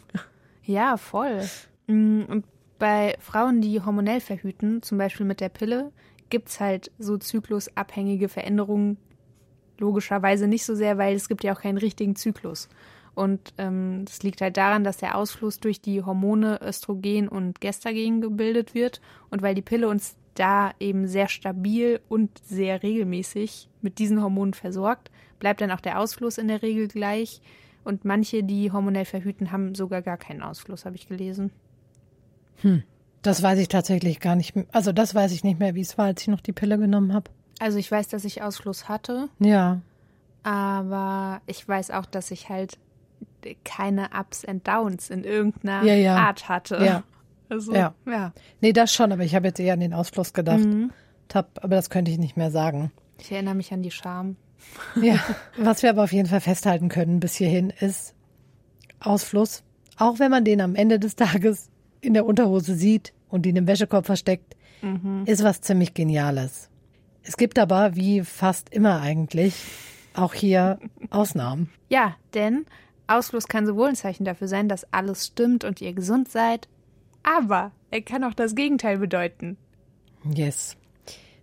Ja, 0.64 0.96
voll. 0.96 1.42
Mm, 1.88 2.22
und 2.22 2.44
bei 2.78 3.16
Frauen, 3.20 3.60
die 3.60 3.80
hormonell 3.80 4.20
verhüten, 4.20 4.82
zum 4.82 4.98
Beispiel 4.98 5.26
mit 5.26 5.40
der 5.40 5.48
Pille, 5.48 5.92
gibt 6.30 6.48
es 6.48 6.60
halt 6.60 6.90
so 6.98 7.18
zyklusabhängige 7.18 8.28
Veränderungen 8.28 8.96
logischerweise 9.78 10.46
nicht 10.46 10.64
so 10.64 10.74
sehr, 10.74 10.98
weil 10.98 11.14
es 11.16 11.28
gibt 11.28 11.44
ja 11.44 11.54
auch 11.54 11.60
keinen 11.60 11.78
richtigen 11.78 12.16
Zyklus. 12.16 12.68
Und 13.14 13.52
ähm, 13.58 14.04
das 14.06 14.22
liegt 14.22 14.40
halt 14.40 14.56
daran, 14.56 14.84
dass 14.84 14.96
der 14.96 15.18
Ausfluss 15.18 15.60
durch 15.60 15.80
die 15.80 16.02
Hormone 16.02 16.60
Östrogen 16.62 17.28
und 17.28 17.60
Gestagen 17.60 18.20
gebildet 18.20 18.74
wird 18.74 19.00
und 19.30 19.42
weil 19.42 19.54
die 19.54 19.62
Pille 19.62 19.88
uns 19.88 20.16
da 20.34 20.72
eben 20.80 21.06
sehr 21.06 21.28
stabil 21.28 22.00
und 22.08 22.38
sehr 22.44 22.82
regelmäßig 22.82 23.68
mit 23.80 23.98
diesen 23.98 24.22
Hormonen 24.22 24.54
versorgt, 24.54 25.10
bleibt 25.38 25.60
dann 25.60 25.70
auch 25.70 25.80
der 25.80 25.98
Ausfluss 25.98 26.38
in 26.38 26.48
der 26.48 26.62
Regel 26.62 26.88
gleich. 26.88 27.40
Und 27.84 28.04
manche, 28.04 28.44
die 28.44 28.70
hormonell 28.70 29.04
verhüten, 29.04 29.50
haben 29.50 29.74
sogar 29.74 30.02
gar 30.02 30.16
keinen 30.16 30.42
Ausfluss, 30.42 30.84
habe 30.84 30.96
ich 30.96 31.08
gelesen. 31.08 31.50
Hm. 32.60 32.84
Das 33.22 33.42
weiß 33.42 33.58
ich 33.58 33.68
tatsächlich 33.68 34.20
gar 34.20 34.36
nicht. 34.36 34.54
mehr. 34.56 34.66
Also 34.72 34.92
das 34.92 35.14
weiß 35.14 35.32
ich 35.32 35.44
nicht 35.44 35.58
mehr, 35.58 35.74
wie 35.74 35.80
es 35.80 35.96
war, 35.96 36.06
als 36.06 36.22
ich 36.22 36.28
noch 36.28 36.40
die 36.40 36.52
Pille 36.52 36.78
genommen 36.78 37.12
habe. 37.12 37.30
Also 37.60 37.78
ich 37.78 37.90
weiß, 37.90 38.08
dass 38.08 38.24
ich 38.24 38.42
Ausfluss 38.42 38.88
hatte. 38.88 39.28
Ja. 39.38 39.80
Aber 40.42 41.40
ich 41.46 41.66
weiß 41.66 41.92
auch, 41.92 42.06
dass 42.06 42.32
ich 42.32 42.48
halt 42.48 42.78
keine 43.64 44.10
Ups 44.18 44.44
and 44.44 44.66
Downs 44.66 45.10
in 45.10 45.22
irgendeiner 45.22 45.84
ja, 45.84 45.94
ja. 45.94 46.16
Art 46.16 46.48
hatte. 46.48 46.84
Ja. 46.84 47.02
Also, 47.52 47.74
ja. 47.74 47.94
ja. 48.06 48.32
Nee, 48.62 48.72
das 48.72 48.94
schon, 48.94 49.12
aber 49.12 49.24
ich 49.24 49.34
habe 49.34 49.48
jetzt 49.48 49.60
eher 49.60 49.74
an 49.74 49.80
den 49.80 49.92
Ausfluss 49.92 50.32
gedacht. 50.32 50.64
Mhm. 50.64 50.90
Hab, 51.34 51.62
aber 51.62 51.76
das 51.76 51.90
könnte 51.90 52.10
ich 52.10 52.18
nicht 52.18 52.36
mehr 52.36 52.50
sagen. 52.50 52.92
Ich 53.18 53.30
erinnere 53.30 53.54
mich 53.54 53.72
an 53.72 53.82
die 53.82 53.90
Scham. 53.90 54.36
Ja, 55.02 55.18
was 55.56 55.82
wir 55.82 55.90
aber 55.90 56.04
auf 56.04 56.12
jeden 56.12 56.28
Fall 56.28 56.40
festhalten 56.40 56.88
können 56.88 57.18
bis 57.18 57.34
hierhin 57.34 57.70
ist 57.70 58.14
Ausfluss. 59.00 59.64
Auch 59.96 60.20
wenn 60.20 60.30
man 60.30 60.44
den 60.44 60.60
am 60.60 60.76
Ende 60.76 61.00
des 61.00 61.16
Tages 61.16 61.68
in 62.00 62.14
der 62.14 62.24
Unterhose 62.24 62.76
sieht 62.76 63.12
und 63.28 63.44
ihn 63.44 63.56
im 63.56 63.66
Wäschekorb 63.66 64.06
versteckt, 64.06 64.56
mhm. 64.80 65.24
ist 65.26 65.42
was 65.42 65.62
ziemlich 65.62 65.94
Geniales. 65.94 66.70
Es 67.24 67.36
gibt 67.36 67.58
aber, 67.58 67.96
wie 67.96 68.22
fast 68.22 68.72
immer 68.72 69.00
eigentlich, 69.00 69.54
auch 70.14 70.32
hier 70.32 70.78
Ausnahmen. 71.10 71.70
Ja, 71.88 72.14
denn 72.34 72.64
Ausfluss 73.08 73.48
kann 73.48 73.66
sowohl 73.66 73.88
ein 73.88 73.96
Zeichen 73.96 74.24
dafür 74.24 74.46
sein, 74.46 74.68
dass 74.68 74.86
alles 74.92 75.26
stimmt 75.26 75.64
und 75.64 75.80
ihr 75.80 75.92
gesund 75.92 76.28
seid, 76.28 76.68
aber 77.22 77.72
er 77.90 78.02
kann 78.02 78.24
auch 78.24 78.34
das 78.34 78.54
Gegenteil 78.54 78.98
bedeuten. 78.98 79.56
Yes. 80.34 80.76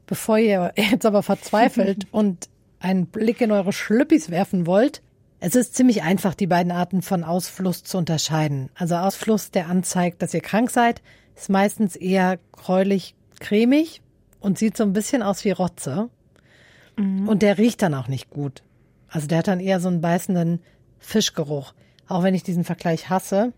Bevor 0.07 0.37
ihr 0.37 0.73
jetzt 0.75 1.05
aber 1.05 1.23
verzweifelt 1.23 2.07
und 2.11 2.49
einen 2.79 3.07
Blick 3.07 3.41
in 3.41 3.51
eure 3.51 3.73
Schlüppis 3.73 4.29
werfen 4.29 4.65
wollt, 4.65 5.01
es 5.41 5.55
ist 5.55 5.75
ziemlich 5.75 6.03
einfach, 6.03 6.33
die 6.35 6.47
beiden 6.47 6.71
Arten 6.71 7.01
von 7.01 7.23
Ausfluss 7.23 7.83
zu 7.83 7.97
unterscheiden. 7.97 8.69
Also 8.75 8.95
Ausfluss, 8.95 9.51
der 9.51 9.67
anzeigt, 9.67 10.21
dass 10.21 10.33
ihr 10.33 10.41
krank 10.41 10.69
seid, 10.69 11.01
ist 11.35 11.49
meistens 11.49 11.95
eher 11.95 12.39
gräulich 12.51 13.15
cremig 13.39 14.01
und 14.41 14.57
sieht 14.57 14.75
so 14.75 14.83
ein 14.83 14.93
bisschen 14.93 15.23
aus 15.23 15.45
wie 15.45 15.51
Rotze. 15.51 16.09
Mhm. 16.97 17.27
Und 17.27 17.41
der 17.41 17.57
riecht 17.57 17.81
dann 17.81 17.93
auch 17.93 18.07
nicht 18.09 18.29
gut. 18.29 18.63
Also 19.07 19.27
der 19.27 19.39
hat 19.39 19.47
dann 19.47 19.61
eher 19.61 19.79
so 19.79 19.87
einen 19.87 20.01
beißenden 20.01 20.61
Fischgeruch. 20.99 21.73
Auch 22.07 22.23
wenn 22.23 22.35
ich 22.35 22.43
diesen 22.43 22.63
Vergleich 22.63 23.09
hasse, 23.09 23.53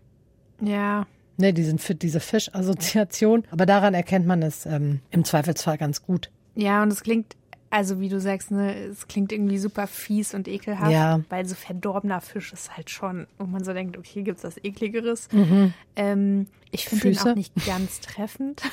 Ja. 0.60 1.06
Ne, 1.38 1.52
die 1.52 1.64
sind 1.64 1.80
für 1.80 1.94
diese 1.94 2.20
Fischassoziation. 2.20 3.44
Aber 3.50 3.66
daran 3.66 3.94
erkennt 3.94 4.26
man 4.26 4.42
es 4.42 4.66
ähm, 4.66 5.00
im 5.10 5.24
Zweifelsfall 5.24 5.78
ganz 5.78 6.02
gut. 6.02 6.30
Ja, 6.54 6.82
und 6.82 6.92
es 6.92 7.02
klingt, 7.02 7.36
also 7.70 8.00
wie 8.00 8.10
du 8.10 8.20
sagst, 8.20 8.50
ne, 8.50 8.74
es 8.74 9.08
klingt 9.08 9.32
irgendwie 9.32 9.56
super 9.58 9.86
fies 9.86 10.34
und 10.34 10.46
ekelhaft, 10.46 10.92
Ja. 10.92 11.20
weil 11.30 11.46
so 11.46 11.54
verdorbener 11.54 12.20
Fisch 12.20 12.52
ist 12.52 12.76
halt 12.76 12.90
schon, 12.90 13.26
wo 13.38 13.46
man 13.46 13.64
so 13.64 13.72
denkt, 13.72 13.96
okay, 13.96 14.22
gibt's 14.22 14.44
was 14.44 14.58
ekligeres? 14.62 15.28
Mhm. 15.32 15.72
Ähm, 15.96 16.46
ich 16.70 16.86
finde 16.86 17.04
den 17.04 17.14
Füße? 17.14 17.30
auch 17.30 17.34
nicht 17.34 17.54
ganz 17.66 18.00
treffend. 18.00 18.62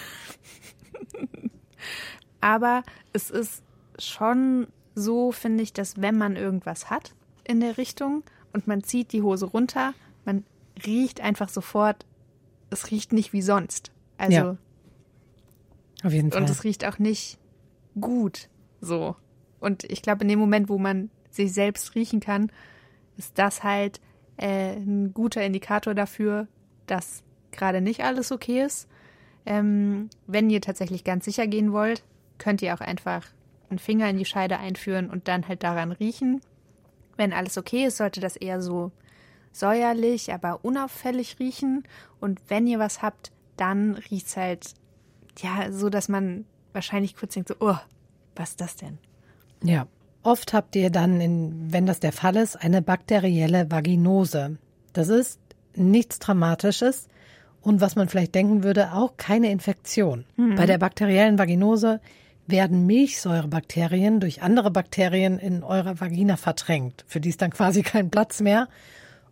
Aber 2.41 2.84
es 3.13 3.30
ist 3.30 3.63
schon 3.98 4.67
so, 4.95 5.32
finde 5.32 5.63
ich, 5.63 5.74
dass 5.74 6.02
wenn 6.02 6.17
man 6.17 6.36
irgendwas 6.36 6.89
hat 6.89 7.13
in 7.45 7.60
der 7.62 7.78
Richtung 7.78 8.24
und 8.54 8.67
man 8.67 8.84
zieht 8.84 9.12
die 9.13 9.22
Hose 9.22 9.45
runter, 9.45 9.93
man 10.26 10.43
riecht 10.86 11.22
einfach 11.22 11.50
sofort, 11.50 12.06
es 12.69 12.91
riecht 12.91 13.13
nicht 13.13 13.34
wie 13.34 13.41
sonst. 13.41 13.91
Also, 14.17 14.36
Ja. 14.36 14.58
Auf 16.03 16.13
jeden 16.13 16.32
Fall. 16.32 16.41
und 16.41 16.49
es 16.49 16.63
riecht 16.63 16.86
auch 16.86 16.99
nicht 16.99 17.38
gut 17.99 18.49
so. 18.82 19.15
Und 19.60 19.84
ich 19.84 20.01
glaube, 20.01 20.23
in 20.23 20.29
dem 20.29 20.39
Moment, 20.39 20.69
wo 20.69 20.77
man 20.77 21.10
sich 21.29 21.53
selbst 21.53 21.95
riechen 21.95 22.19
kann, 22.19 22.51
ist 23.17 23.38
das 23.38 23.63
halt 23.63 23.99
äh, 24.38 24.73
ein 24.75 25.13
guter 25.13 25.43
Indikator 25.43 25.93
dafür, 25.93 26.47
dass 26.88 27.23
gerade 27.51 27.82
nicht 27.82 28.03
alles 28.03 28.32
okay 28.32 28.63
ist. 28.63 28.88
Ähm, 29.45 30.10
wenn 30.27 30.49
ihr 30.49 30.62
tatsächlich 30.62 31.03
ganz 31.03 31.25
sicher 31.25 31.47
gehen 31.47 31.73
wollt, 31.73 32.03
könnt 32.38 32.62
ihr 32.62 32.73
auch 32.73 32.82
einfach 32.82 33.25
einen 33.69 33.79
Finger 33.79 34.10
in 34.10 34.17
die 34.17 34.25
Scheide 34.25 34.60
einführen 34.60 35.10
und 35.10 35.27
dann 35.27 35.47
halt 35.47 35.63
daran 35.63 35.91
riechen. 35.91 36.41
Wenn 37.17 37.34
alles 37.34 37.58
okay 37.58 37.86
ist, 37.86 37.97
sollte 37.97 38.21
das 38.21 38.38
eher 38.38 38.62
so 38.62 38.91
säuerlich, 39.52 40.34
aber 40.34 40.64
unauffällig 40.64 41.38
riechen. 41.40 41.84
Und 42.20 42.40
wenn 42.48 42.68
ihr 42.68 42.80
was 42.80 43.02
habt, 43.02 43.32
dann 43.58 43.96
riecht's 44.12 44.38
halt 44.38 44.74
ja 45.40 45.72
so, 45.72 45.90
dass 45.90 46.10
man 46.10 46.46
wahrscheinlich 46.74 47.16
kurz 47.16 47.34
denkt 47.34 47.50
so, 47.50 47.56
oh, 47.60 47.78
was 48.36 48.52
ist 48.52 48.62
das 48.62 48.76
denn? 48.76 48.98
Ja. 49.64 49.88
Oft 50.22 50.52
habt 50.52 50.76
ihr 50.76 50.90
dann, 50.90 51.22
in, 51.22 51.72
wenn 51.72 51.86
das 51.86 52.02
der 52.02 52.12
Fall 52.12 52.36
ist, 52.36 52.58
eine 52.58 52.82
bakterielle 52.82 53.72
Vaginose. 53.72 54.58
Das 54.92 55.08
ist 55.08 55.40
nichts 55.76 56.20
Dramatisches 56.20 57.08
und 57.62 57.80
was 57.80 57.96
man 57.96 58.10
vielleicht 58.10 58.36
denken 58.36 58.64
würde, 58.64 58.94
auch 58.94 59.16
keine 59.16 59.50
Infektion. 59.50 60.26
Bei 60.56 60.66
der 60.66 60.78
bakteriellen 60.78 61.40
Vaginose 61.40 62.02
werden 62.48 62.86
Milchsäurebakterien 62.86 64.20
durch 64.20 64.42
andere 64.42 64.72
Bakterien 64.72 65.40
in 65.40 65.64
eurer 65.64 66.00
Vagina 66.00 66.36
verdrängt. 66.36 67.06
Für 67.08 67.20
die 67.20 67.30
ist 67.30 67.42
dann 67.42 67.52
quasi 67.52 67.84
kein 67.84 68.10
Platz 68.10 68.42
mehr. 68.42 68.68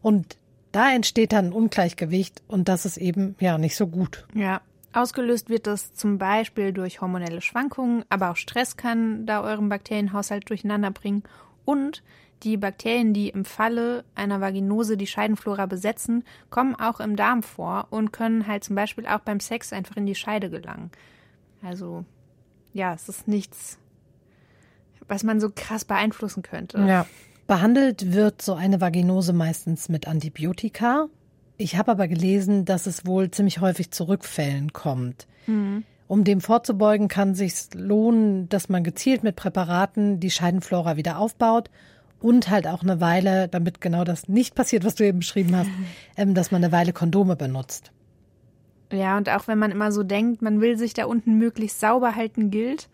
Und 0.02 0.38
da 0.72 0.92
entsteht 0.92 1.32
dann 1.32 1.48
ein 1.48 1.54
Ungleichgewicht 1.54 2.44
und 2.48 2.68
das 2.70 2.86
ist 2.86 2.98
eben 2.98 3.36
ja 3.40 3.58
nicht 3.58 3.76
so 3.76 3.88
gut. 3.88 4.28
Ja. 4.34 4.62
Ausgelöst 4.94 5.50
wird 5.50 5.68
das 5.68 5.94
zum 5.94 6.18
Beispiel 6.18 6.74
durch 6.74 7.02
hormonelle 7.02 7.42
Schwankungen, 7.42 8.04
aber 8.10 8.32
auch 8.32 8.36
Stress 8.36 8.78
kann 8.78 9.26
da 9.26 9.42
euren 9.44 9.70
Bakterienhaushalt 9.70 10.50
durcheinander 10.50 10.90
bringen. 10.92 11.24
Und 11.66 12.02
die 12.44 12.58
Bakterien, 12.58 13.14
die 13.14 13.30
im 13.30 13.46
Falle 13.46 14.06
einer 14.16 14.42
Vaginose 14.42 14.98
die 14.98 15.08
Scheidenflora 15.08 15.66
besetzen, 15.66 16.24
kommen 16.50 16.76
auch 16.76 17.00
im 17.00 17.16
Darm 17.16 17.44
vor 17.44 17.88
und 17.90 18.12
können 18.12 18.48
halt 18.48 18.64
zum 18.64 18.76
Beispiel 18.76 19.06
auch 19.08 19.20
beim 19.20 19.40
Sex 19.40 19.74
einfach 19.74 19.98
in 19.98 20.06
die 20.06 20.16
Scheide 20.16 20.50
gelangen. 20.50 20.92
Also, 21.62 22.06
ja, 22.74 22.94
es 22.94 23.10
ist 23.10 23.28
nichts, 23.28 23.78
was 25.08 25.24
man 25.24 25.40
so 25.40 25.52
krass 25.54 25.86
beeinflussen 25.86 26.44
könnte. 26.44 26.80
Ja. 26.80 27.06
Behandelt 27.48 28.14
wird 28.14 28.42
so 28.42 28.54
eine 28.54 28.82
Vaginose 28.82 29.34
meistens 29.34 29.90
mit 29.90 30.08
Antibiotika. 30.08 31.08
Ich 31.58 31.78
habe 31.78 31.92
aber 31.92 32.08
gelesen, 32.08 32.66
dass 32.66 32.86
es 32.86 33.06
wohl 33.06 33.32
ziemlich 33.32 33.62
häufig 33.62 33.92
zu 33.92 34.04
Rückfällen 34.04 34.74
kommt. 34.74 35.28
Um 36.08 36.24
dem 36.24 36.42
vorzubeugen, 36.42 37.08
kann 37.08 37.36
sich 37.36 37.54
lohnen, 37.74 38.50
dass 38.50 38.70
man 38.70 38.84
gezielt 38.84 39.24
mit 39.24 39.36
Präparaten 39.36 40.20
die 40.20 40.30
Scheidenflora 40.30 40.98
wieder 40.98 41.18
aufbaut 41.20 41.70
und 42.20 42.50
halt 42.50 42.68
auch 42.68 42.84
eine 42.84 43.00
Weile, 43.00 43.48
damit 43.48 43.80
genau 43.82 44.04
das 44.04 44.28
nicht 44.28 44.56
passiert, 44.56 44.84
was 44.84 44.96
du 44.96 45.06
eben 45.06 45.20
beschrieben 45.20 45.56
hast, 45.56 45.70
ähm, 46.18 46.34
dass 46.34 46.52
man 46.52 46.64
eine 46.64 46.74
Weile 46.74 46.94
Kondome 46.94 47.36
benutzt. 47.36 47.92
Ja, 48.92 49.18
und 49.18 49.30
auch 49.30 49.48
wenn 49.48 49.60
man 49.60 49.72
immer 49.72 49.92
so 49.92 50.04
denkt, 50.04 50.42
man 50.42 50.62
will 50.62 50.78
sich 50.78 50.94
da 50.94 51.06
unten 51.06 51.38
möglichst 51.38 51.80
sauber 51.80 52.16
halten, 52.16 52.52
gilt 52.52 52.90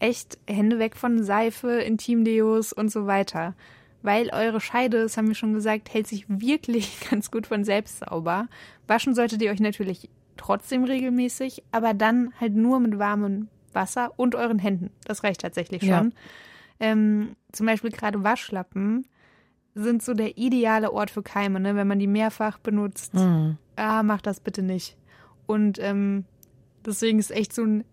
echt 0.00 0.38
Hände 0.46 0.78
weg 0.78 0.96
von 0.96 1.22
Seife, 1.22 1.72
Intimdeos 1.80 2.72
und 2.72 2.90
so 2.90 3.06
weiter. 3.06 3.54
Weil 4.08 4.30
eure 4.30 4.58
Scheide, 4.58 5.02
das 5.02 5.18
haben 5.18 5.28
wir 5.28 5.34
schon 5.34 5.52
gesagt, 5.52 5.92
hält 5.92 6.06
sich 6.06 6.24
wirklich 6.30 6.98
ganz 7.10 7.30
gut 7.30 7.46
von 7.46 7.62
selbst 7.62 7.98
sauber. 7.98 8.48
Waschen 8.86 9.14
solltet 9.14 9.42
ihr 9.42 9.50
euch 9.50 9.60
natürlich 9.60 10.08
trotzdem 10.38 10.84
regelmäßig, 10.84 11.62
aber 11.72 11.92
dann 11.92 12.32
halt 12.40 12.54
nur 12.54 12.80
mit 12.80 12.98
warmem 12.98 13.48
Wasser 13.74 14.14
und 14.16 14.34
euren 14.34 14.58
Händen. 14.58 14.88
Das 15.04 15.24
reicht 15.24 15.42
tatsächlich 15.42 15.82
schon. 15.82 15.90
Ja. 15.90 16.10
Ähm, 16.80 17.36
zum 17.52 17.66
Beispiel 17.66 17.90
gerade 17.90 18.24
Waschlappen 18.24 19.06
sind 19.74 20.02
so 20.02 20.14
der 20.14 20.38
ideale 20.38 20.90
Ort 20.90 21.10
für 21.10 21.22
Keime, 21.22 21.60
ne? 21.60 21.76
wenn 21.76 21.86
man 21.86 21.98
die 21.98 22.06
mehrfach 22.06 22.56
benutzt. 22.56 23.12
Ah, 23.76 24.02
macht 24.02 24.26
das 24.26 24.40
bitte 24.40 24.62
nicht. 24.62 24.96
Und 25.46 25.78
ähm, 25.82 26.24
deswegen 26.82 27.18
ist 27.18 27.30
echt 27.30 27.52
so 27.52 27.62
ein, 27.62 27.84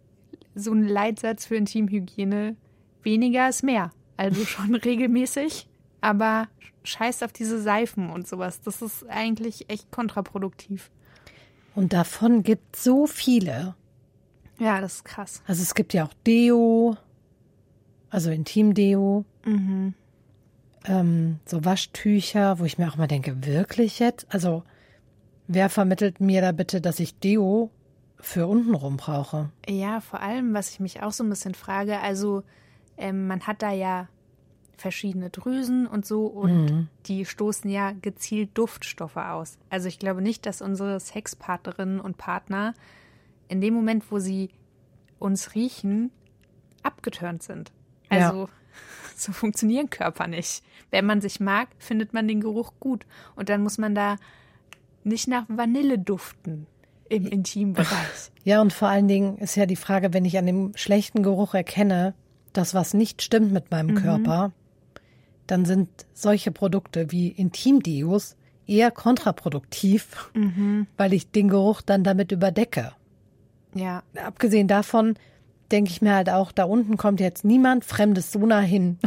so 0.55 0.71
ein 0.71 0.87
Leitsatz 0.87 1.45
für 1.45 1.57
Intimhygiene, 1.57 2.55
weniger 3.03 3.49
ist 3.49 3.63
mehr. 3.63 3.91
Also 4.15 4.45
schon 4.45 4.75
regelmäßig, 4.75 5.67
aber 6.05 6.47
scheiß 6.83 7.23
auf 7.23 7.33
diese 7.33 7.59
Seifen 7.59 8.11
und 8.11 8.27
sowas. 8.27 8.61
Das 8.61 8.83
ist 8.83 9.09
eigentlich 9.09 9.71
echt 9.71 9.91
kontraproduktiv. 9.91 10.91
Und 11.73 11.93
davon 11.93 12.43
gibt 12.43 12.75
so 12.75 13.07
viele. 13.07 13.73
Ja, 14.59 14.81
das 14.81 14.97
ist 14.97 15.05
krass. 15.05 15.41
Also 15.47 15.63
es 15.63 15.73
gibt 15.73 15.95
ja 15.95 16.05
auch 16.05 16.13
Deo, 16.27 16.95
also 18.11 18.29
Intimdeo, 18.29 19.25
ähm, 20.85 21.39
so 21.45 21.65
Waschtücher, 21.65 22.59
wo 22.59 22.65
ich 22.65 22.77
mir 22.77 22.87
auch 22.87 22.97
mal 22.97 23.07
denke, 23.07 23.43
wirklich 23.43 23.97
jetzt? 23.97 24.27
Also 24.29 24.63
wer 25.47 25.71
vermittelt 25.71 26.21
mir 26.21 26.41
da 26.41 26.51
bitte, 26.51 26.81
dass 26.81 26.99
ich 26.99 27.19
Deo 27.19 27.71
für 28.17 28.45
untenrum 28.45 28.97
brauche? 28.97 29.49
Ja, 29.67 30.01
vor 30.01 30.21
allem, 30.21 30.53
was 30.53 30.69
ich 30.69 30.79
mich 30.79 31.01
auch 31.01 31.11
so 31.11 31.23
ein 31.23 31.29
bisschen 31.29 31.55
frage, 31.55 31.99
also 31.99 32.43
ähm, 32.95 33.25
man 33.25 33.41
hat 33.47 33.63
da 33.63 33.71
ja 33.71 34.07
verschiedene 34.77 35.29
Drüsen 35.29 35.87
und 35.87 36.05
so 36.05 36.25
und 36.25 36.89
die 37.05 37.25
stoßen 37.25 37.69
ja 37.69 37.93
gezielt 38.01 38.51
Duftstoffe 38.53 39.17
aus. 39.17 39.57
Also 39.69 39.87
ich 39.87 39.99
glaube 39.99 40.21
nicht, 40.21 40.45
dass 40.45 40.61
unsere 40.61 40.99
Sexpartnerinnen 40.99 41.99
und 41.99 42.17
Partner 42.17 42.73
in 43.47 43.61
dem 43.61 43.73
Moment, 43.73 44.11
wo 44.11 44.19
sie 44.19 44.49
uns 45.19 45.55
riechen, 45.55 46.11
abgeturnt 46.83 47.43
sind. 47.43 47.71
Ja. 48.11 48.29
Also 48.29 48.49
so 49.15 49.31
funktionieren 49.31 49.89
Körper 49.89 50.27
nicht. 50.27 50.63
Wenn 50.91 51.05
man 51.05 51.21
sich 51.21 51.39
mag, 51.39 51.69
findet 51.77 52.13
man 52.13 52.27
den 52.27 52.41
Geruch 52.41 52.73
gut 52.79 53.05
und 53.35 53.49
dann 53.49 53.63
muss 53.63 53.77
man 53.77 53.95
da 53.95 54.17
nicht 55.03 55.27
nach 55.27 55.45
Vanille 55.47 55.99
duften 55.99 56.67
im 57.09 57.27
Intimbereich. 57.27 57.87
Ja, 58.43 58.61
und 58.61 58.73
vor 58.73 58.89
allen 58.89 59.07
Dingen 59.07 59.39
ist 59.39 59.55
ja 59.55 59.65
die 59.65 59.75
Frage, 59.75 60.13
wenn 60.13 60.23
ich 60.23 60.37
an 60.37 60.45
dem 60.45 60.73
schlechten 60.75 61.23
Geruch 61.23 61.55
erkenne, 61.55 62.13
dass 62.53 62.75
was 62.75 62.93
nicht 62.93 63.23
stimmt 63.23 63.51
mit 63.51 63.71
meinem 63.71 63.95
Körper, 63.95 64.51
dann 65.47 65.65
sind 65.65 65.89
solche 66.13 66.51
Produkte 66.51 67.11
wie 67.11 67.27
Intimdeos 67.29 68.35
eher 68.67 68.91
kontraproduktiv, 68.91 70.31
weil 70.97 71.13
ich 71.13 71.31
den 71.31 71.49
Geruch 71.49 71.81
dann 71.81 72.03
damit 72.03 72.31
überdecke. 72.31 72.91
Ja, 73.73 74.03
Abgesehen 74.15 74.67
davon 74.67 75.15
denke 75.71 75.91
ich 75.91 76.01
mir 76.01 76.15
halt 76.15 76.29
auch, 76.29 76.51
da 76.51 76.63
unten 76.63 76.97
kommt 76.97 77.19
jetzt 77.19 77.43
niemand 77.43 77.85
Fremdes 77.85 78.31
so 78.31 78.45
nah 78.45 78.61
hin, 78.61 78.97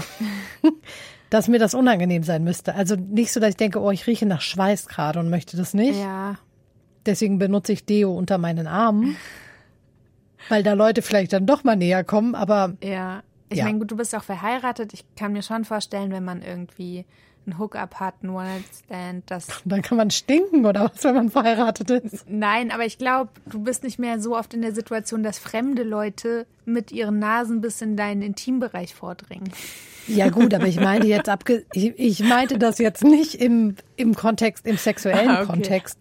dass 1.31 1.49
mir 1.49 1.59
das 1.59 1.75
unangenehm 1.75 2.23
sein 2.23 2.45
müsste. 2.45 2.75
Also 2.75 2.95
nicht 2.97 3.33
so, 3.33 3.41
dass 3.41 3.51
ich 3.51 3.57
denke, 3.57 3.81
oh, 3.81 3.91
ich 3.91 4.07
rieche 4.07 4.27
nach 4.27 4.41
Schweiß 4.41 4.87
gerade 4.89 5.21
und 5.21 5.31
möchte 5.31 5.57
das 5.57 5.75
nicht. 5.75 5.99
ja. 5.99 6.37
Deswegen 7.07 7.39
benutze 7.39 7.73
ich 7.73 7.87
Deo 7.87 8.13
unter 8.13 8.37
meinen 8.37 8.67
Armen, 8.67 9.17
weil 10.51 10.63
da 10.63 10.75
Leute 10.75 11.01
vielleicht 11.01 11.33
dann 11.33 11.47
doch 11.47 11.65
mal 11.65 11.77
näher 11.77 12.05
kommen, 12.05 12.35
aber 12.35 12.77
Ja, 12.83 13.23
ich 13.51 13.59
Ja. 13.59 13.65
meine, 13.65 13.79
gut, 13.79 13.91
du 13.91 13.97
bist 13.97 14.15
auch 14.15 14.23
verheiratet. 14.25 14.93
Ich 14.95 15.05
kann 15.17 15.33
mir 15.33 15.43
schon 15.43 15.65
vorstellen, 15.65 16.11
wenn 16.11 16.25
man 16.25 16.43
irgendwie 16.43 17.05
einen 17.47 17.59
Hookup 17.59 17.95
hat, 17.95 18.15
einen 18.23 18.33
One-Night-Stand, 18.35 19.31
dass. 19.31 19.47
dann 19.65 19.81
kann 19.81 19.97
man 19.97 20.11
stinken 20.11 20.67
oder 20.67 20.91
was, 20.95 21.03
wenn 21.05 21.15
man 21.15 21.31
verheiratet 21.31 21.89
ist. 21.91 22.27
Nein, 22.29 22.71
aber 22.71 22.85
ich 22.85 22.99
glaube, 22.99 23.31
du 23.47 23.61
bist 23.61 23.85
nicht 23.85 23.99
mehr 23.99 24.21
so 24.21 24.37
oft 24.37 24.53
in 24.53 24.61
der 24.61 24.73
Situation, 24.75 25.23
dass 25.23 25.39
fremde 25.39 25.83
Leute 25.83 26.47
mit 26.67 26.93
ihren 26.93 27.19
Nasen 27.19 27.63
bis 27.63 27.81
in 27.81 27.97
deinen 27.97 28.21
Intimbereich 28.21 28.95
vordringen. 28.95 29.51
Ja 30.09 30.29
gut, 30.29 30.53
aber 30.53 30.67
ich 30.67 30.79
meinte 30.81 31.07
jetzt 31.07 31.29
abge 31.31 31.65
ich, 31.73 31.99
ich 31.99 32.21
meinte 32.23 32.59
das 32.59 32.79
jetzt 32.79 33.03
nicht 33.05 33.35
im, 33.37 33.77
im 33.97 34.15
Kontext, 34.15 34.67
im 34.67 34.77
sexuellen 34.77 35.29
Ah, 35.31 35.37
okay. 35.43 35.47
Kontext, 35.47 35.99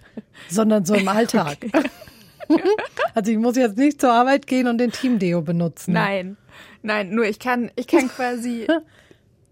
sondern 0.50 0.84
so 0.86 0.96
im 0.96 1.08
Alltag. 1.08 1.58
also 3.14 3.32
ich 3.32 3.38
muss 3.38 3.56
jetzt 3.58 3.78
nicht 3.78 4.00
zur 4.02 4.12
Arbeit 4.12 4.48
gehen 4.48 4.68
und 4.68 4.78
den 4.78 4.92
Teamdeo 4.92 5.42
benutzen. 5.42 5.94
Nein, 5.94 6.38
nein, 6.82 7.12
nur 7.12 7.26
ich 7.26 7.40
kann, 7.40 7.72
ich 7.76 7.88
kann 7.88 8.08
quasi 8.16 8.68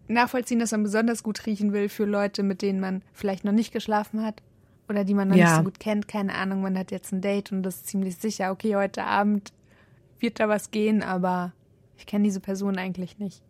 nachvollziehen, 0.08 0.60
dass 0.60 0.72
man 0.72 0.84
besonders 0.84 1.24
gut 1.24 1.46
riechen 1.46 1.74
will 1.74 1.90
für 1.90 2.06
Leute, 2.06 2.44
mit 2.44 2.62
denen 2.62 2.80
man 2.80 3.02
vielleicht 3.14 3.44
noch 3.44 3.52
nicht 3.52 3.72
geschlafen 3.72 4.24
hat 4.24 4.42
oder 4.88 5.04
die 5.04 5.14
man 5.14 5.30
noch 5.30 5.36
ja. 5.36 5.46
nicht 5.46 5.56
so 5.56 5.64
gut 5.64 5.80
kennt, 5.80 6.08
keine 6.08 6.34
Ahnung, 6.36 6.62
man 6.62 6.78
hat 6.78 6.92
jetzt 6.92 7.12
ein 7.12 7.22
Date 7.22 7.52
und 7.52 7.64
das 7.64 7.78
ist 7.78 7.88
ziemlich 7.88 8.18
sicher, 8.18 8.52
okay, 8.52 8.76
heute 8.76 9.04
Abend 9.04 9.52
wird 10.20 10.40
da 10.40 10.48
was 10.48 10.72
gehen, 10.72 11.04
aber 11.04 11.54
ich 11.98 12.06
kenne 12.06 12.24
diese 12.24 12.40
Person 12.40 12.78
eigentlich 12.78 13.18
nicht. 13.18 13.42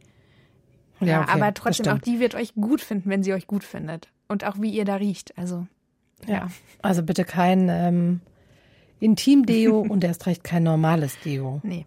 Ja, 0.99 1.07
ja 1.07 1.21
okay, 1.21 1.31
aber 1.31 1.53
trotzdem 1.53 1.93
auch 1.93 1.99
die 1.99 2.19
wird 2.19 2.35
euch 2.35 2.53
gut 2.55 2.81
finden, 2.81 3.09
wenn 3.09 3.23
sie 3.23 3.33
euch 3.33 3.47
gut 3.47 3.63
findet. 3.63 4.09
Und 4.27 4.43
auch 4.43 4.59
wie 4.59 4.69
ihr 4.69 4.85
da 4.85 4.95
riecht. 4.95 5.37
Also, 5.37 5.67
ja. 6.25 6.33
ja. 6.33 6.47
Also 6.81 7.03
bitte 7.03 7.25
kein 7.25 7.69
ähm, 7.69 8.21
Intim-Deo 8.99 9.79
und 9.89 10.03
erst 10.03 10.25
recht 10.25 10.43
kein 10.43 10.63
normales 10.63 11.19
Deo. 11.23 11.59
Nee. 11.63 11.85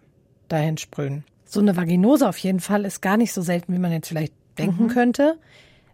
Dahin 0.49 0.79
sprühen. 0.79 1.25
So 1.49 1.61
eine 1.61 1.77
Vaginose 1.77 2.29
auf 2.29 2.37
jeden 2.39 2.61
Fall 2.61 2.85
ist 2.85 3.01
gar 3.01 3.17
nicht 3.17 3.33
so 3.33 3.41
selten, 3.41 3.73
wie 3.73 3.79
man 3.79 3.91
jetzt 3.91 4.09
vielleicht 4.09 4.35
denken 4.59 4.85
mhm. 4.85 4.89
könnte. 4.89 5.39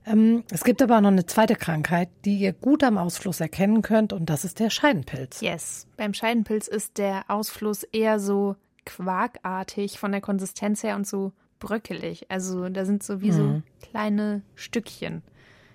Ähm, 0.05 0.43
es 0.51 0.65
gibt 0.65 0.83
aber 0.83 0.97
auch 0.97 1.01
noch 1.01 1.13
eine 1.13 1.27
zweite 1.27 1.55
Krankheit, 1.55 2.09
die 2.25 2.39
ihr 2.39 2.53
gut 2.53 2.83
am 2.83 2.99
Ausfluss 2.99 3.41
erkennen 3.41 3.81
könnt, 3.81 4.13
und 4.13 4.29
das 4.29 4.45
ist 4.45 4.59
der 4.59 4.69
Scheidenpilz. 4.69 5.41
Yes. 5.41 5.87
Beim 5.97 6.13
Scheidenpilz 6.13 6.67
ist 6.67 6.99
der 6.99 7.25
Ausfluss 7.29 7.85
eher 7.85 8.19
so 8.19 8.57
quarkartig 8.85 9.99
von 10.01 10.11
der 10.11 10.21
Konsistenz 10.21 10.83
her 10.83 10.97
und 10.97 11.07
so 11.07 11.33
bröckelig. 11.61 12.31
Also 12.31 12.69
da 12.69 12.85
sind 12.85 13.05
so 13.05 13.21
wie 13.21 13.31
mhm. 13.31 13.33
so 13.33 13.63
kleine 13.89 14.43
Stückchen 14.57 15.23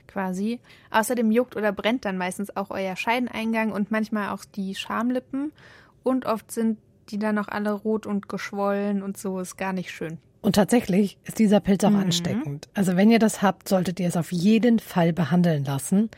quasi. 0.07 0.59
Außerdem 0.91 1.31
juckt 1.31 1.55
oder 1.55 1.71
brennt 1.71 2.03
dann 2.03 2.17
meistens 2.17 2.55
auch 2.57 2.69
euer 2.69 2.97
Scheideneingang 2.97 3.71
und 3.71 3.91
manchmal 3.91 4.29
auch 4.29 4.43
die 4.43 4.75
Schamlippen. 4.75 5.53
Und 6.03 6.25
oft 6.25 6.51
sind 6.51 6.79
die 7.11 7.19
dann 7.19 7.37
auch 7.37 7.47
alle 7.47 7.71
rot 7.71 8.05
und 8.05 8.29
geschwollen 8.29 9.01
und 9.03 9.17
so 9.17 9.39
ist 9.39 9.57
gar 9.57 9.73
nicht 9.73 9.91
schön. 9.91 10.17
Und 10.41 10.55
tatsächlich 10.55 11.17
ist 11.25 11.39
dieser 11.39 11.59
Pilz 11.59 11.83
auch 11.83 11.89
mhm. 11.89 11.99
ansteckend. 11.99 12.69
Also 12.73 12.95
wenn 12.95 13.11
ihr 13.11 13.19
das 13.19 13.41
habt, 13.41 13.67
solltet 13.67 13.99
ihr 13.99 14.07
es 14.07 14.15
auf 14.15 14.31
jeden 14.31 14.79
Fall 14.79 15.11
behandeln 15.11 15.65
lassen. 15.65 16.09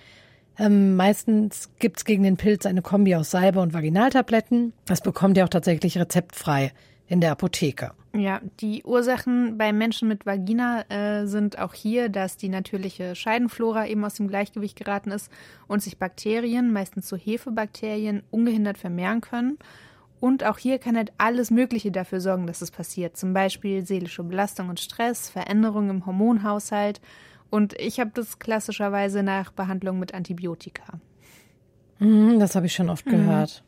Ähm, 0.59 0.95
meistens 0.95 1.69
gibt's 1.79 2.05
gegen 2.05 2.23
den 2.23 2.37
Pilz 2.37 2.65
eine 2.65 2.81
Kombi 2.81 3.15
aus 3.15 3.31
Salbe 3.31 3.61
und 3.61 3.73
Vaginaltabletten. 3.73 4.73
Das 4.85 5.01
bekommt 5.01 5.37
ihr 5.37 5.45
auch 5.45 5.49
tatsächlich 5.49 5.97
rezeptfrei 5.97 6.71
in 7.07 7.19
der 7.19 7.31
Apotheke. 7.31 7.91
Ja, 8.13 8.41
die 8.59 8.83
Ursachen 8.83 9.57
bei 9.57 9.71
Menschen 9.71 10.07
mit 10.07 10.25
Vagina 10.25 10.83
äh, 10.89 11.25
sind 11.27 11.57
auch 11.57 11.73
hier, 11.73 12.09
dass 12.09 12.35
die 12.35 12.49
natürliche 12.49 13.15
Scheidenflora 13.15 13.87
eben 13.87 14.03
aus 14.03 14.15
dem 14.15 14.27
Gleichgewicht 14.27 14.77
geraten 14.77 15.11
ist 15.11 15.31
und 15.67 15.81
sich 15.81 15.97
Bakterien, 15.97 16.73
meistens 16.73 17.07
so 17.07 17.15
Hefebakterien, 17.15 18.23
ungehindert 18.29 18.77
vermehren 18.77 19.21
können. 19.21 19.57
Und 20.21 20.43
auch 20.43 20.59
hier 20.59 20.77
kann 20.77 20.95
halt 20.95 21.11
alles 21.17 21.49
Mögliche 21.49 21.91
dafür 21.91 22.21
sorgen, 22.21 22.45
dass 22.45 22.61
es 22.61 22.69
passiert. 22.69 23.17
Zum 23.17 23.33
Beispiel 23.33 23.85
seelische 23.85 24.23
Belastung 24.23 24.69
und 24.69 24.79
Stress, 24.79 25.29
Veränderungen 25.29 25.89
im 25.89 26.05
Hormonhaushalt. 26.05 27.01
Und 27.49 27.73
ich 27.79 27.99
habe 27.99 28.11
das 28.13 28.37
klassischerweise 28.37 29.23
nach 29.23 29.51
Behandlung 29.51 29.97
mit 29.97 30.13
Antibiotika. 30.13 30.83
Mhm, 31.97 32.39
das 32.39 32.55
habe 32.55 32.67
ich 32.67 32.73
schon 32.73 32.91
oft 32.91 33.07
mhm. 33.07 33.11
gehört. 33.11 33.63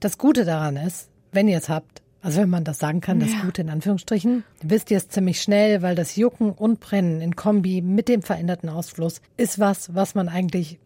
Das 0.00 0.18
Gute 0.18 0.44
daran 0.44 0.76
ist, 0.76 1.08
wenn 1.32 1.48
ihr 1.48 1.56
es 1.56 1.70
habt, 1.70 2.02
also 2.20 2.42
wenn 2.42 2.50
man 2.50 2.64
das 2.64 2.78
sagen 2.78 3.00
kann, 3.00 3.20
das 3.20 3.32
ja. 3.32 3.40
Gute 3.40 3.62
in 3.62 3.70
Anführungsstrichen, 3.70 4.44
wisst 4.62 4.90
ihr 4.90 4.98
es 4.98 5.08
ziemlich 5.08 5.40
schnell, 5.40 5.80
weil 5.80 5.94
das 5.94 6.16
Jucken 6.16 6.52
und 6.52 6.78
Brennen 6.78 7.22
in 7.22 7.36
Kombi 7.36 7.80
mit 7.80 8.08
dem 8.08 8.20
veränderten 8.20 8.68
Ausfluss 8.68 9.22
ist 9.38 9.58
was, 9.58 9.94
was 9.94 10.14
man 10.14 10.28
eigentlich 10.28 10.78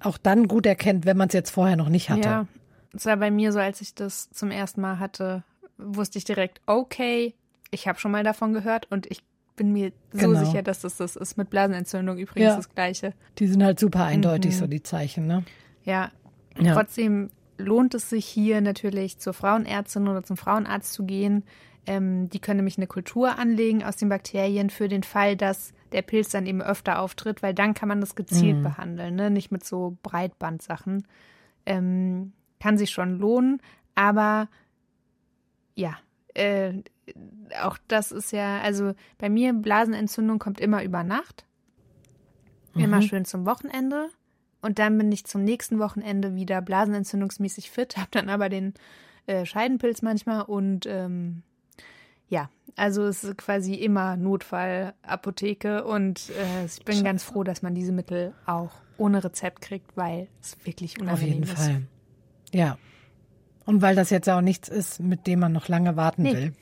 auch 0.00 0.18
dann 0.18 0.48
gut 0.48 0.66
erkennt, 0.66 1.06
wenn 1.06 1.16
man 1.16 1.28
es 1.28 1.34
jetzt 1.34 1.50
vorher 1.50 1.76
noch 1.76 1.88
nicht 1.88 2.10
hatte. 2.10 2.28
Ja, 2.28 2.46
es 2.94 3.06
war 3.06 3.16
bei 3.16 3.30
mir 3.30 3.52
so, 3.52 3.58
als 3.58 3.80
ich 3.80 3.94
das 3.94 4.30
zum 4.30 4.50
ersten 4.50 4.80
Mal 4.80 4.98
hatte, 4.98 5.42
wusste 5.78 6.18
ich 6.18 6.24
direkt, 6.24 6.60
okay, 6.66 7.34
ich 7.70 7.88
habe 7.88 7.98
schon 7.98 8.12
mal 8.12 8.24
davon 8.24 8.52
gehört 8.52 8.90
und 8.90 9.06
ich 9.10 9.22
bin 9.56 9.72
mir 9.72 9.92
so 10.12 10.28
genau. 10.28 10.44
sicher, 10.44 10.62
dass 10.62 10.80
das 10.80 10.96
das 10.96 11.16
ist. 11.16 11.36
Mit 11.36 11.50
Blasenentzündung 11.50 12.18
übrigens 12.18 12.50
ja. 12.50 12.56
das 12.56 12.68
Gleiche. 12.68 13.12
Die 13.38 13.46
sind 13.46 13.62
halt 13.62 13.78
super 13.78 14.04
eindeutig, 14.04 14.54
mhm. 14.54 14.58
so 14.58 14.66
die 14.66 14.82
Zeichen, 14.82 15.26
ne? 15.26 15.44
Ja. 15.84 16.10
ja. 16.58 16.74
Trotzdem 16.74 17.30
lohnt 17.56 17.94
es 17.94 18.10
sich 18.10 18.26
hier 18.26 18.60
natürlich 18.60 19.18
zur 19.18 19.32
Frauenärztin 19.32 20.08
oder 20.08 20.24
zum 20.24 20.36
Frauenarzt 20.36 20.92
zu 20.92 21.04
gehen. 21.04 21.44
Ähm, 21.86 22.30
die 22.30 22.40
können 22.40 22.58
nämlich 22.58 22.78
eine 22.78 22.86
Kultur 22.86 23.38
anlegen 23.38 23.84
aus 23.84 23.96
den 23.96 24.08
Bakterien 24.08 24.70
für 24.70 24.88
den 24.88 25.02
Fall, 25.02 25.36
dass 25.36 25.72
der 25.92 26.02
Pilz 26.02 26.30
dann 26.30 26.46
eben 26.46 26.62
öfter 26.62 26.98
auftritt, 26.98 27.42
weil 27.42 27.54
dann 27.54 27.74
kann 27.74 27.88
man 27.88 28.00
das 28.00 28.16
gezielt 28.16 28.58
mhm. 28.58 28.62
behandeln, 28.62 29.14
ne? 29.14 29.30
nicht 29.30 29.52
mit 29.52 29.64
so 29.64 29.96
Breitbandsachen. 30.02 31.06
Ähm, 31.66 32.32
kann 32.64 32.78
sich 32.78 32.92
schon 32.92 33.18
lohnen, 33.18 33.60
aber 33.94 34.48
ja, 35.74 35.98
äh, 36.32 36.72
auch 37.62 37.76
das 37.88 38.10
ist 38.10 38.32
ja, 38.32 38.58
also 38.62 38.94
bei 39.18 39.28
mir 39.28 39.52
Blasenentzündung 39.52 40.38
kommt 40.38 40.60
immer 40.60 40.82
über 40.82 41.04
Nacht. 41.04 41.44
Immer 42.74 42.96
mhm. 42.96 43.02
schön 43.02 43.24
zum 43.26 43.44
Wochenende. 43.44 44.08
Und 44.62 44.78
dann 44.78 44.96
bin 44.96 45.12
ich 45.12 45.26
zum 45.26 45.44
nächsten 45.44 45.78
Wochenende 45.78 46.36
wieder 46.36 46.62
blasenentzündungsmäßig 46.62 47.70
fit, 47.70 47.98
habe 47.98 48.08
dann 48.12 48.30
aber 48.30 48.48
den 48.48 48.72
äh, 49.26 49.44
Scheidenpilz 49.44 50.00
manchmal 50.00 50.40
und 50.40 50.86
ähm, 50.86 51.42
ja, 52.30 52.48
also 52.76 53.04
es 53.04 53.24
ist 53.24 53.36
quasi 53.36 53.74
immer 53.74 54.16
Notfallapotheke 54.16 55.84
und 55.84 56.30
äh, 56.30 56.64
ich 56.64 56.82
bin 56.82 56.94
Scheiße. 56.94 57.04
ganz 57.04 57.24
froh, 57.24 57.44
dass 57.44 57.60
man 57.60 57.74
diese 57.74 57.92
Mittel 57.92 58.32
auch 58.46 58.70
ohne 58.96 59.22
Rezept 59.22 59.60
kriegt, 59.60 59.98
weil 59.98 60.28
es 60.40 60.56
wirklich 60.64 60.98
unangenehm 60.98 61.42
ist. 61.42 61.52
Auf 61.52 61.58
jeden 61.58 61.72
ist. 61.72 61.82
Fall. 61.82 61.93
Ja. 62.54 62.78
Und 63.66 63.82
weil 63.82 63.96
das 63.96 64.10
jetzt 64.10 64.26
ja 64.26 64.36
auch 64.36 64.42
nichts 64.42 64.68
ist, 64.68 65.00
mit 65.00 65.26
dem 65.26 65.40
man 65.40 65.52
noch 65.52 65.68
lange 65.68 65.96
warten 65.96 66.22
nee. 66.22 66.32
will. 66.32 66.52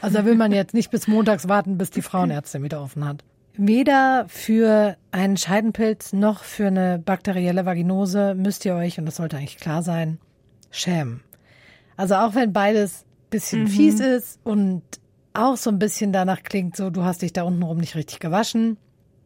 Also 0.00 0.18
da 0.18 0.24
will 0.24 0.36
man 0.36 0.52
jetzt 0.52 0.74
nicht 0.74 0.90
bis 0.90 1.08
montags 1.08 1.48
warten, 1.48 1.76
bis 1.76 1.90
die 1.90 2.02
Frauenärztin 2.02 2.62
wieder 2.62 2.80
offen 2.80 3.04
hat. 3.04 3.24
Weder 3.54 4.24
für 4.28 4.96
einen 5.10 5.36
Scheidenpilz 5.36 6.12
noch 6.12 6.42
für 6.42 6.68
eine 6.68 6.98
bakterielle 6.98 7.66
Vaginose 7.66 8.34
müsst 8.34 8.64
ihr 8.64 8.74
euch, 8.74 8.98
und 8.98 9.06
das 9.06 9.16
sollte 9.16 9.36
eigentlich 9.36 9.58
klar 9.58 9.82
sein, 9.82 10.18
schämen. 10.70 11.20
Also 11.96 12.14
auch 12.14 12.34
wenn 12.34 12.52
beides 12.52 13.04
bisschen 13.28 13.64
mhm. 13.64 13.68
fies 13.68 14.00
ist 14.00 14.40
und 14.44 14.82
auch 15.34 15.56
so 15.56 15.70
ein 15.70 15.78
bisschen 15.78 16.12
danach 16.12 16.42
klingt, 16.42 16.76
so 16.76 16.90
du 16.90 17.02
hast 17.02 17.22
dich 17.22 17.32
da 17.32 17.42
untenrum 17.42 17.78
nicht 17.78 17.96
richtig 17.96 18.20
gewaschen. 18.20 18.76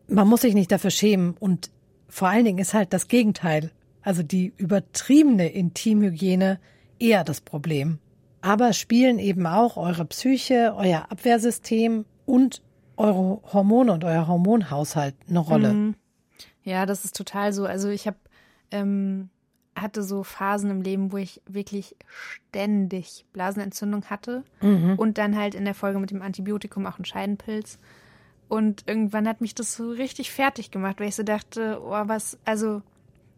Man 0.09 0.29
muss 0.29 0.41
sich 0.41 0.55
nicht 0.55 0.73
dafür 0.73 0.91
schämen 0.91 1.35
und 1.39 1.71
vor 2.09 2.29
allen 2.29 2.45
Dingen 2.45 2.59
ist 2.59 2.75
halt 2.75 2.93
das 2.93 3.09
Gegenteil 3.09 3.71
also 4.07 4.23
die 4.23 4.53
übertriebene 4.57 5.49
Intimhygiene, 5.49 6.61
eher 7.01 7.25
das 7.25 7.41
Problem. 7.41 7.99
Aber 8.41 8.73
spielen 8.73 9.19
eben 9.19 9.49
auch 9.49 9.77
eure 9.77 10.05
Psyche, 10.05 10.75
euer 10.77 11.11
Abwehrsystem 11.11 12.05
und 12.25 12.63
eure 12.97 13.43
Hormone 13.53 13.93
und 13.93 14.05
euer 14.05 14.29
Hormonhaushalt 14.29 15.17
eine 15.29 15.41
Rolle. 15.41 15.73
Mhm. 15.73 15.95
Ja, 16.63 16.87
das 16.87 17.05
ist 17.05 17.17
total 17.17 17.53
so. 17.53 17.67
Also 17.67 17.89
ich 17.89 18.07
habe 18.07 18.17
ähm, 18.71 19.29
hatte 19.75 20.05
so 20.05 20.23
Phasen 20.23 20.71
im 20.71 20.83
Leben, 20.83 21.11
wo 21.11 21.17
ich 21.17 21.43
wirklich 21.49 21.97
ständig 22.07 23.25
Blasenentzündung 23.33 24.05
hatte 24.05 24.45
mhm. 24.63 24.95
und 24.97 25.19
dann 25.19 25.37
halt 25.37 25.57
in 25.57 25.65
der 25.65 25.75
Folge 25.75 25.99
mit 25.99 26.13
dem 26.13 26.23
Antibiotikum 26.23 26.87
auch 26.87 26.97
einen 26.97 27.07
Scheidenpilz. 27.07 27.81
Und 28.47 28.85
irgendwann 28.87 29.27
hat 29.27 29.41
mich 29.41 29.57
das 29.57 29.75
so 29.75 29.91
richtig 29.91 30.31
fertig 30.31 30.71
gemacht, 30.71 31.01
weil 31.01 31.09
ich 31.09 31.17
so 31.17 31.25
dachte, 31.25 31.81
oh, 31.83 32.03
was, 32.07 32.39
also 32.45 32.83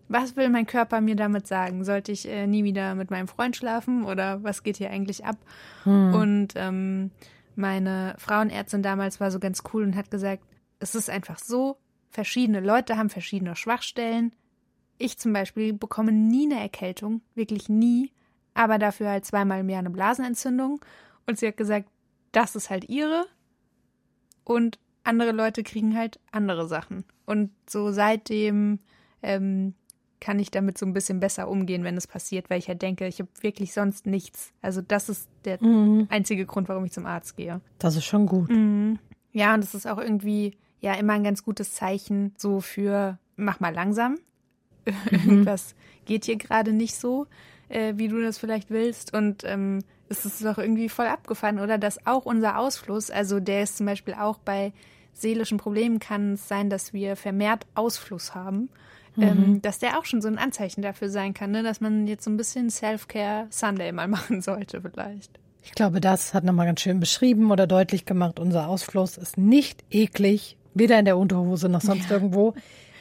was 0.09 0.37
will 0.37 0.49
mein 0.49 0.67
Körper 0.67 1.01
mir 1.01 1.17
damit 1.17 1.47
sagen? 1.47 1.85
Sollte 1.85 2.13
ich 2.13 2.29
äh, 2.29 2.47
nie 2.47 2.65
wieder 2.65 2.95
mit 2.95 3.11
meinem 3.11 3.29
Freund 3.29 3.57
schlafen 3.57 4.05
oder 4.05 4.43
was 4.43 4.63
geht 4.63 4.79
hier 4.79 4.91
eigentlich 4.91 5.25
ab? 5.25 5.37
Hm. 5.85 6.15
Und 6.15 6.49
ähm, 6.57 7.11
meine 7.57 8.15
Frauenärztin 8.19 8.83
damals 8.83 9.21
war 9.21 9.31
so 9.31 9.39
ganz 9.39 9.63
cool 9.73 9.83
und 9.83 9.97
hat 9.97 10.11
gesagt, 10.11 10.43
es 10.79 10.95
ist 10.95 11.11
einfach 11.11 11.39
so, 11.39 11.77
verschiedene 12.11 12.61
Leute 12.61 12.97
haben 12.97 13.11
verschiedene 13.11 13.57
Schwachstellen. 13.57 14.33
Ich 14.97 15.19
zum 15.19 15.33
Beispiel 15.33 15.73
bekomme 15.73 16.13
nie 16.13 16.47
eine 16.47 16.61
Erkältung, 16.61 17.21
wirklich 17.35 17.69
nie, 17.69 18.13
aber 18.55 18.79
dafür 18.79 19.11
halt 19.11 19.25
zweimal 19.25 19.61
im 19.61 19.69
Jahr 19.69 19.81
eine 19.81 19.91
Blasenentzündung. 19.91 20.81
Und 21.27 21.39
sie 21.39 21.47
hat 21.47 21.57
gesagt, 21.57 21.89
das 22.33 22.57
ist 22.57 22.71
halt 22.71 22.89
ihre. 22.89 23.27
Und 24.45 24.79
andere 25.05 25.33
Leute 25.33 25.63
kriegen 25.63 25.97
halt 25.97 26.19
andere 26.33 26.67
Sachen. 26.67 27.05
Und 27.27 27.51
so 27.69 27.93
seitdem 27.93 28.79
ähm, 29.23 29.75
kann 30.21 30.39
ich 30.39 30.51
damit 30.51 30.79
so 30.79 30.87
ein 30.87 30.93
bisschen 30.93 31.21
besser 31.21 31.49
umgehen, 31.49 31.85
wenn 31.85 31.97
es 31.97 32.07
passiert, 32.07 32.51
weil 32.51 32.59
ich 32.59 32.69
halt 32.69 32.83
denke, 32.83 33.07
ich 33.07 33.21
habe 33.21 33.31
wirklich 33.41 33.73
sonst 33.73 34.07
nichts. 34.07 34.53
Also 34.63 34.81
das 34.81 35.09
ist 35.09 35.29
der 35.45 35.63
mhm. 35.63 36.07
einzige 36.11 36.47
Grund, 36.47 36.69
warum 36.69 36.85
ich 36.85 36.93
zum 36.93 37.07
Arzt 37.07 37.37
gehe. 37.37 37.61
Das 37.79 37.97
ist 37.97 38.05
schon 38.05 38.27
gut. 38.27 38.51
Mhm. 38.51 38.99
Ja, 39.33 39.55
und 39.55 39.63
das 39.63 39.75
ist 39.75 39.87
auch 39.87 39.99
irgendwie 39.99 40.57
ja 40.81 40.95
immer 40.95 41.15
ein 41.15 41.25
ganz 41.25 41.45
gutes 41.45 41.75
Zeichen 41.75 42.35
so 42.37 42.61
für 42.61 43.19
mach 43.37 43.61
mal 43.61 43.75
langsam. 43.75 44.19
Mhm. 45.11 45.19
Irgendwas 45.31 45.75
geht 46.07 46.25
hier 46.25 46.37
gerade 46.37 46.73
nicht 46.73 46.95
so, 46.95 47.27
äh, 47.69 47.93
wie 47.97 48.09
du 48.09 48.23
das 48.23 48.39
vielleicht 48.39 48.71
willst. 48.71 49.13
Und 49.13 49.45
ähm, 49.45 49.81
es 50.09 50.25
ist 50.25 50.43
doch 50.43 50.57
irgendwie 50.57 50.89
voll 50.89 51.07
abgefahren, 51.07 51.59
oder? 51.59 51.77
Dass 51.77 52.07
auch 52.07 52.25
unser 52.25 52.59
Ausfluss, 52.59 53.11
also 53.11 53.39
der 53.39 53.65
ist 53.65 53.77
zum 53.77 53.85
Beispiel 53.85 54.15
auch 54.15 54.39
bei 54.39 54.73
seelischen 55.13 55.59
Problemen 55.59 55.99
kann 55.99 56.35
es 56.35 56.49
sein, 56.49 56.71
dass 56.71 56.93
wir 56.93 57.17
vermehrt 57.17 57.67
Ausfluss 57.75 58.35
haben. 58.35 58.71
Ähm, 59.21 59.53
mhm. 59.53 59.63
dass 59.63 59.79
der 59.79 59.99
auch 59.99 60.05
schon 60.05 60.23
so 60.23 60.29
ein 60.29 60.39
Anzeichen 60.39 60.83
dafür 60.83 61.09
sein 61.09 61.35
kann, 61.35 61.51
ne? 61.51 61.63
dass 61.63 61.81
man 61.81 62.07
jetzt 62.07 62.25
so 62.25 62.31
ein 62.31 62.37
bisschen 62.37 62.71
Self-Care 62.71 63.47
Sunday 63.51 63.91
mal 63.93 64.09
machen 64.09 64.43
sollte 64.43 64.81
vielleicht. 64.81 65.39
Ich 65.63 65.73
glaube, 65.73 66.01
das 66.01 66.35
hat 66.35 66.45
nochmal 66.45 66.67
ganz 66.67 66.81
schön 66.81 67.01
beschrieben 67.01 67.51
oder 67.51 67.67
deutlich 67.67 68.05
gemacht. 68.05 68.39
Unser 68.39 68.69
Ausfluss 68.69 69.17
ist 69.19 69.37
nicht 69.37 69.85
eklig, 69.91 70.57
weder 70.73 70.99
in 70.99 71.05
der 71.05 71.19
Unterhose 71.19 71.69
noch 71.69 71.81
sonst 71.81 72.11
ja. 72.11 72.17
irgendwo. 72.17 72.55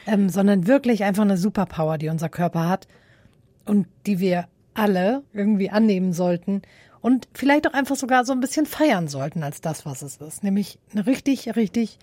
ähm, 0.08 0.28
sondern 0.28 0.66
wirklich 0.66 1.04
einfach 1.04 1.22
eine 1.22 1.36
Superpower, 1.36 1.98
die 1.98 2.08
unser 2.08 2.28
Körper 2.28 2.68
hat 2.68 2.88
und 3.66 3.86
die 4.06 4.18
wir 4.18 4.48
alle 4.74 5.22
irgendwie 5.32 5.70
annehmen 5.70 6.12
sollten 6.12 6.62
und 7.00 7.28
vielleicht 7.34 7.66
auch 7.66 7.74
einfach 7.74 7.96
sogar 7.96 8.24
so 8.24 8.32
ein 8.32 8.40
bisschen 8.40 8.66
feiern 8.66 9.08
sollten 9.08 9.42
als 9.42 9.60
das, 9.60 9.84
was 9.84 10.02
es 10.02 10.16
ist. 10.16 10.42
Nämlich 10.42 10.78
eine 10.92 11.06
richtig, 11.06 11.54
richtig 11.56 11.98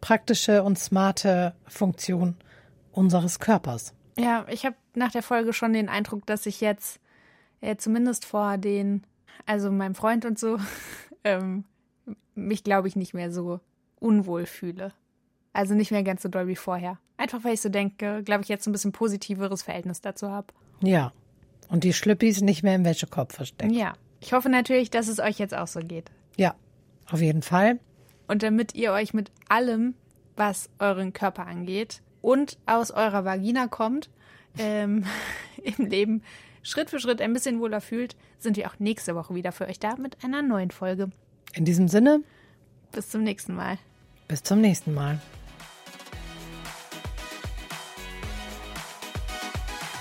praktische 0.00 0.62
und 0.62 0.78
smarte 0.78 1.54
Funktion 1.66 2.36
unseres 2.96 3.38
Körpers. 3.38 3.94
Ja, 4.18 4.46
ich 4.48 4.64
habe 4.64 4.76
nach 4.94 5.12
der 5.12 5.22
Folge 5.22 5.52
schon 5.52 5.72
den 5.72 5.88
Eindruck, 5.88 6.26
dass 6.26 6.46
ich 6.46 6.60
jetzt 6.60 7.00
äh, 7.60 7.76
zumindest 7.76 8.24
vor 8.24 8.58
den, 8.58 9.02
also 9.44 9.70
meinem 9.70 9.94
Freund 9.94 10.24
und 10.24 10.38
so, 10.38 10.58
ähm, 11.24 11.64
mich, 12.34 12.64
glaube 12.64 12.88
ich, 12.88 12.96
nicht 12.96 13.14
mehr 13.14 13.30
so 13.30 13.60
unwohl 14.00 14.46
fühle. 14.46 14.92
Also 15.52 15.74
nicht 15.74 15.90
mehr 15.90 16.02
ganz 16.02 16.22
so 16.22 16.28
doll 16.28 16.48
wie 16.48 16.56
vorher. 16.56 16.98
Einfach 17.16 17.44
weil 17.44 17.54
ich 17.54 17.62
so 17.62 17.68
denke, 17.68 18.22
glaube 18.22 18.42
ich, 18.42 18.48
jetzt 18.48 18.66
ein 18.66 18.72
bisschen 18.72 18.92
positiveres 18.92 19.62
Verhältnis 19.62 20.00
dazu 20.00 20.30
habe. 20.30 20.48
Ja. 20.82 21.12
Und 21.68 21.82
die 21.84 21.94
Schlüppis 21.94 22.42
nicht 22.42 22.62
mehr 22.62 22.74
im 22.74 22.84
Wäschekorb 22.84 23.32
versteckt. 23.32 23.72
Ja. 23.72 23.94
Ich 24.20 24.32
hoffe 24.32 24.48
natürlich, 24.48 24.90
dass 24.90 25.08
es 25.08 25.18
euch 25.18 25.38
jetzt 25.38 25.54
auch 25.54 25.66
so 25.66 25.80
geht. 25.80 26.10
Ja, 26.36 26.54
auf 27.10 27.20
jeden 27.20 27.42
Fall. 27.42 27.78
Und 28.28 28.42
damit 28.42 28.74
ihr 28.74 28.92
euch 28.92 29.14
mit 29.14 29.30
allem, 29.48 29.94
was 30.36 30.68
euren 30.78 31.12
Körper 31.12 31.46
angeht 31.46 32.02
und 32.26 32.58
aus 32.66 32.90
eurer 32.90 33.24
Vagina 33.24 33.68
kommt, 33.68 34.10
ähm, 34.58 35.04
im 35.62 35.86
Leben 35.86 36.22
Schritt 36.64 36.90
für 36.90 36.98
Schritt 36.98 37.20
ein 37.20 37.32
bisschen 37.32 37.60
wohler 37.60 37.80
fühlt, 37.80 38.16
sind 38.40 38.56
wir 38.56 38.66
auch 38.66 38.80
nächste 38.80 39.14
Woche 39.14 39.36
wieder 39.36 39.52
für 39.52 39.68
euch 39.68 39.78
da 39.78 39.94
mit 39.94 40.24
einer 40.24 40.42
neuen 40.42 40.72
Folge. 40.72 41.10
In 41.54 41.64
diesem 41.64 41.86
Sinne, 41.86 42.22
bis 42.90 43.10
zum 43.10 43.22
nächsten 43.22 43.54
Mal. 43.54 43.78
Bis 44.26 44.42
zum 44.42 44.60
nächsten 44.60 44.92
Mal. 44.92 45.20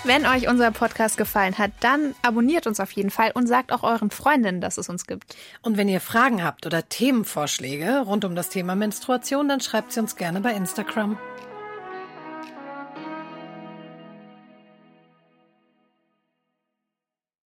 Wenn 0.04 0.26
euch 0.26 0.48
unser 0.48 0.72
Podcast 0.72 1.18
gefallen 1.18 1.60
hat, 1.60 1.72
dann 1.82 2.16
abonniert 2.24 2.66
uns 2.66 2.80
auf 2.80 2.92
jeden 2.92 3.12
Fall 3.12 3.34
und 3.36 3.46
sagt 3.46 3.72
auch 3.72 3.84
euren 3.84 4.10
Freundinnen, 4.10 4.62
dass 4.62 4.80
es 4.80 4.90
uns 4.90 5.06
gibt. 5.06 5.36
Und 5.62 5.78
wenn 5.78 5.90
ihr 5.90 6.02
Fragen 6.02 6.44
habt 6.44 6.66
oder 6.66 6.90
Themenvorschläge 6.90 8.00
rund 8.00 8.26
um 8.26 8.34
das 8.34 8.50
Thema 8.50 8.76
Menstruation, 8.76 9.48
dann 9.48 9.62
schreibt 9.62 9.92
sie 9.92 10.00
uns 10.00 10.16
gerne 10.16 10.42
bei 10.42 10.54
Instagram. 10.54 11.20